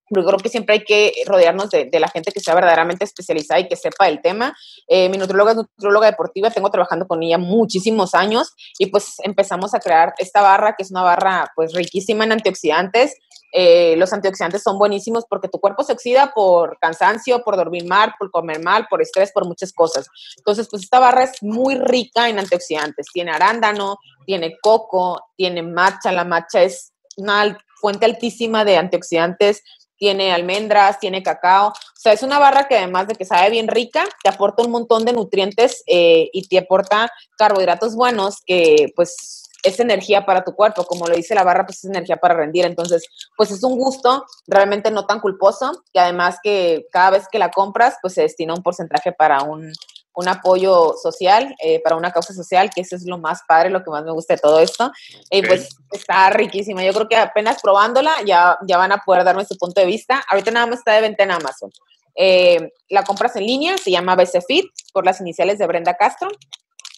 yo 0.10 0.26
creo 0.26 0.38
que 0.38 0.50
siempre 0.50 0.76
hay 0.76 0.84
que 0.84 1.14
rodearnos 1.26 1.70
de, 1.70 1.90
la 2.00 2.08
gente 2.08 2.32
que 2.32 2.40
sea 2.40 2.56
verdaderamente 2.56 3.06
especializada 3.06 3.60
y 3.60 3.68
que 3.68 3.76
sepa 3.76 4.08
el 4.08 4.22
tema. 4.22 4.56
Eh, 4.88 5.10
mi 5.10 5.18
nutrióloga 5.18 5.52
es 5.52 5.58
nutrióloga 5.58 6.08
deportiva, 6.08 6.50
tengo 6.50 6.70
trabajando 6.70 7.08
con 7.08 7.22
ella 7.22 7.38
muchísimos 7.38 8.16
años 8.16 8.54
y 8.78 8.88
pues 8.88 9.16
empezamos 9.24 9.74
a 9.74 9.80
crear 9.80 10.14
esta 10.18 10.42
barra, 10.42 10.76
que 10.76 10.84
es 10.84 10.92
una 10.92 11.04
barra 11.04 11.52
pues 11.56 11.74
riquísima 11.74 12.24
en 12.24 12.34
antioxidantes. 12.34 13.16
Eh, 13.52 13.96
los 13.98 14.14
antioxidantes 14.14 14.62
son 14.62 14.78
buenísimos 14.78 15.26
porque 15.28 15.48
tu 15.48 15.60
cuerpo 15.60 15.84
se 15.84 15.94
oxida 15.94 16.32
por 16.34 16.78
cansancio, 16.80 17.44
por 17.44 17.56
dormir 17.56 17.86
mal, 17.86 18.14
por 18.20 18.30
comer 18.30 18.62
mal, 18.62 18.88
por 18.90 19.02
estrés, 19.02 19.32
por 19.32 19.46
muchas 19.46 19.74
cosas. 19.74 20.08
Entonces, 20.38 20.68
pues 20.70 20.84
esta 20.84 21.00
barra 21.00 21.24
es 21.24 21.42
muy 21.42 21.76
rica 21.76 22.30
en 22.30 22.40
antioxidantes. 22.40 23.08
Tiene 23.12 23.32
arándano, 23.32 23.98
tiene 24.26 24.58
coco, 24.62 25.22
tiene 25.36 25.64
matcha. 25.64 26.12
La 26.12 26.26
matcha 26.26 26.62
es 26.62 26.94
una 27.18 27.58
fuente 27.80 28.06
altísima 28.06 28.66
de 28.66 28.78
antioxidantes 28.78 29.64
tiene 30.00 30.32
almendras, 30.32 31.00
tiene 31.00 31.22
cacao. 31.22 31.68
O 31.68 31.74
sea, 32.02 32.14
es 32.14 32.24
una 32.24 32.40
barra 32.40 32.68
que 32.68 32.78
además 32.78 33.08
de 33.08 33.16
que 33.16 33.26
sabe 33.26 33.52
bien 33.52 33.68
rica, 33.68 34.06
te 34.24 34.30
aporta 34.30 34.64
un 34.64 34.72
montón 34.72 35.06
de 35.06 35.14
nutrientes 35.14 35.84
eh, 35.86 36.30
y 36.34 36.48
te 36.48 36.58
aporta 36.58 37.12
carbohidratos 37.38 37.96
buenos 37.96 38.42
que 38.46 38.92
pues 38.96 39.50
es 39.62 39.80
energía 39.80 40.26
para 40.26 40.44
tu 40.44 40.56
cuerpo, 40.56 40.86
como 40.86 41.06
lo 41.06 41.16
dice 41.16 41.36
la 41.36 41.44
barra, 41.44 41.66
pues 41.66 41.80
es 41.80 41.90
energía 41.90 42.18
para 42.18 42.34
rendir. 42.34 42.66
Entonces, 42.66 43.04
pues 43.36 43.52
es 43.52 43.62
un 43.64 43.78
gusto 43.78 44.26
realmente 44.48 44.90
no 44.90 45.06
tan 45.06 45.20
culposo, 45.20 45.84
y 45.92 46.00
además 46.00 46.38
que 46.42 46.88
cada 46.92 47.12
vez 47.12 47.28
que 47.30 47.40
la 47.40 47.52
compras, 47.52 47.98
pues 48.02 48.14
se 48.14 48.22
destina 48.22 48.54
un 48.54 48.64
porcentaje 48.64 49.12
para 49.12 49.44
un, 49.44 49.74
un 50.14 50.28
apoyo 50.28 50.96
social, 51.02 51.56
eh, 51.64 51.82
para 51.82 51.96
una 51.96 52.12
causa 52.12 52.34
social, 52.34 52.70
que 52.74 52.82
eso 52.82 52.96
es 52.96 53.06
lo 53.06 53.18
más 53.18 53.42
padre, 53.48 53.70
lo 53.70 53.84
que 53.84 53.90
más 53.90 54.04
me 54.04 54.12
gusta 54.12 54.36
de 54.36 54.40
todo 54.40 54.60
esto. 54.60 54.92
Y 55.32 55.42
pues 55.42 55.70
está 55.92 56.30
riquísima. 56.30 56.84
Yo 56.84 56.94
creo 56.94 57.08
que 57.08 57.16
apenas 57.16 57.62
probándola 57.62 58.12
ya, 58.26 58.58
ya 58.68 58.78
van 58.78 58.92
a 58.92 58.98
poder 59.00 59.24
darme 59.24 59.46
su 59.46 59.58
punto 59.58 59.80
de 59.82 59.88
vista. 59.88 60.24
Ahorita 60.30 60.52
nada 60.52 60.66
más 60.66 60.80
está 60.80 60.94
de 60.94 61.02
venta 61.02 61.24
en 61.24 61.32
Amazon. 61.32 61.72
Eh, 62.16 62.74
la 62.90 63.04
compras 63.04 63.36
en 63.38 63.46
línea, 63.46 63.78
se 63.78 63.92
llama 63.92 64.16
BC 64.16 64.42
Fit, 64.46 64.66
por 64.92 65.06
las 65.06 65.22
iniciales 65.22 65.58
de 65.58 65.68
Brenda 65.68 65.96
Castro. 65.96 66.30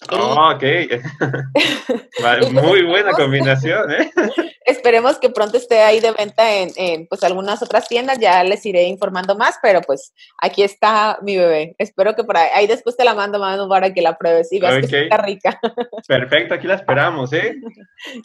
Oh, 0.09 0.51
ok. 0.55 0.63
Muy 2.51 2.83
buena 2.83 3.11
combinación, 3.11 3.91
¿eh? 3.91 4.11
Esperemos 4.65 5.19
que 5.19 5.29
pronto 5.29 5.57
esté 5.57 5.81
ahí 5.81 5.99
de 5.99 6.11
venta 6.11 6.43
en, 6.55 7.07
pues 7.07 7.23
algunas 7.23 7.61
otras 7.61 7.87
tiendas, 7.87 8.19
ya 8.19 8.43
les 8.43 8.65
iré 8.65 8.83
informando 8.83 9.35
más, 9.35 9.59
pero 9.61 9.81
pues 9.81 10.13
aquí 10.37 10.63
está 10.63 11.19
mi 11.21 11.37
bebé. 11.37 11.75
Espero 11.77 12.15
que 12.15 12.23
por 12.23 12.37
ahí, 12.37 12.67
después 12.67 12.97
te 12.97 13.03
la 13.03 13.13
mando, 13.13 13.39
mando 13.39 13.67
para 13.69 13.93
que 13.93 14.01
la 14.01 14.17
pruebes 14.17 14.51
y 14.51 14.59
veas 14.59 14.87
que 14.87 15.03
está 15.03 15.17
rica. 15.17 15.59
Perfecto, 16.07 16.55
aquí 16.55 16.67
la 16.67 16.75
esperamos, 16.75 17.31
¿eh? 17.33 17.55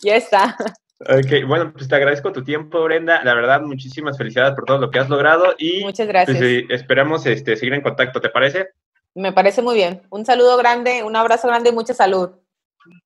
ya 0.02 0.16
está. 0.16 0.56
Ok, 1.00 1.46
bueno, 1.46 1.72
pues 1.74 1.88
te 1.88 1.94
agradezco 1.94 2.32
tu 2.32 2.42
tiempo, 2.42 2.82
Brenda. 2.84 3.22
La 3.22 3.34
verdad, 3.34 3.60
muchísimas 3.60 4.16
felicidades 4.16 4.54
por 4.54 4.64
todo 4.64 4.78
lo 4.78 4.90
que 4.90 4.98
has 4.98 5.10
logrado 5.10 5.54
y 5.58 5.84
Muchas 5.84 6.08
gracias. 6.08 6.38
Pues, 6.38 6.64
esperamos 6.70 7.26
este, 7.26 7.56
seguir 7.56 7.74
en 7.74 7.82
contacto, 7.82 8.20
¿te 8.20 8.30
parece? 8.30 8.70
Me 9.16 9.32
parece 9.32 9.62
muy 9.62 9.74
bien. 9.74 10.02
Un 10.10 10.26
saludo 10.26 10.58
grande, 10.58 11.02
un 11.02 11.16
abrazo 11.16 11.48
grande 11.48 11.70
y 11.70 11.72
mucha 11.72 11.94
salud. 11.94 12.32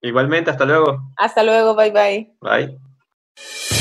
Igualmente, 0.02 0.50
hasta 0.50 0.64
luego. 0.64 0.98
Hasta 1.16 1.44
luego, 1.44 1.76
bye 1.76 1.92
bye. 1.92 2.36
Bye. 2.40 3.79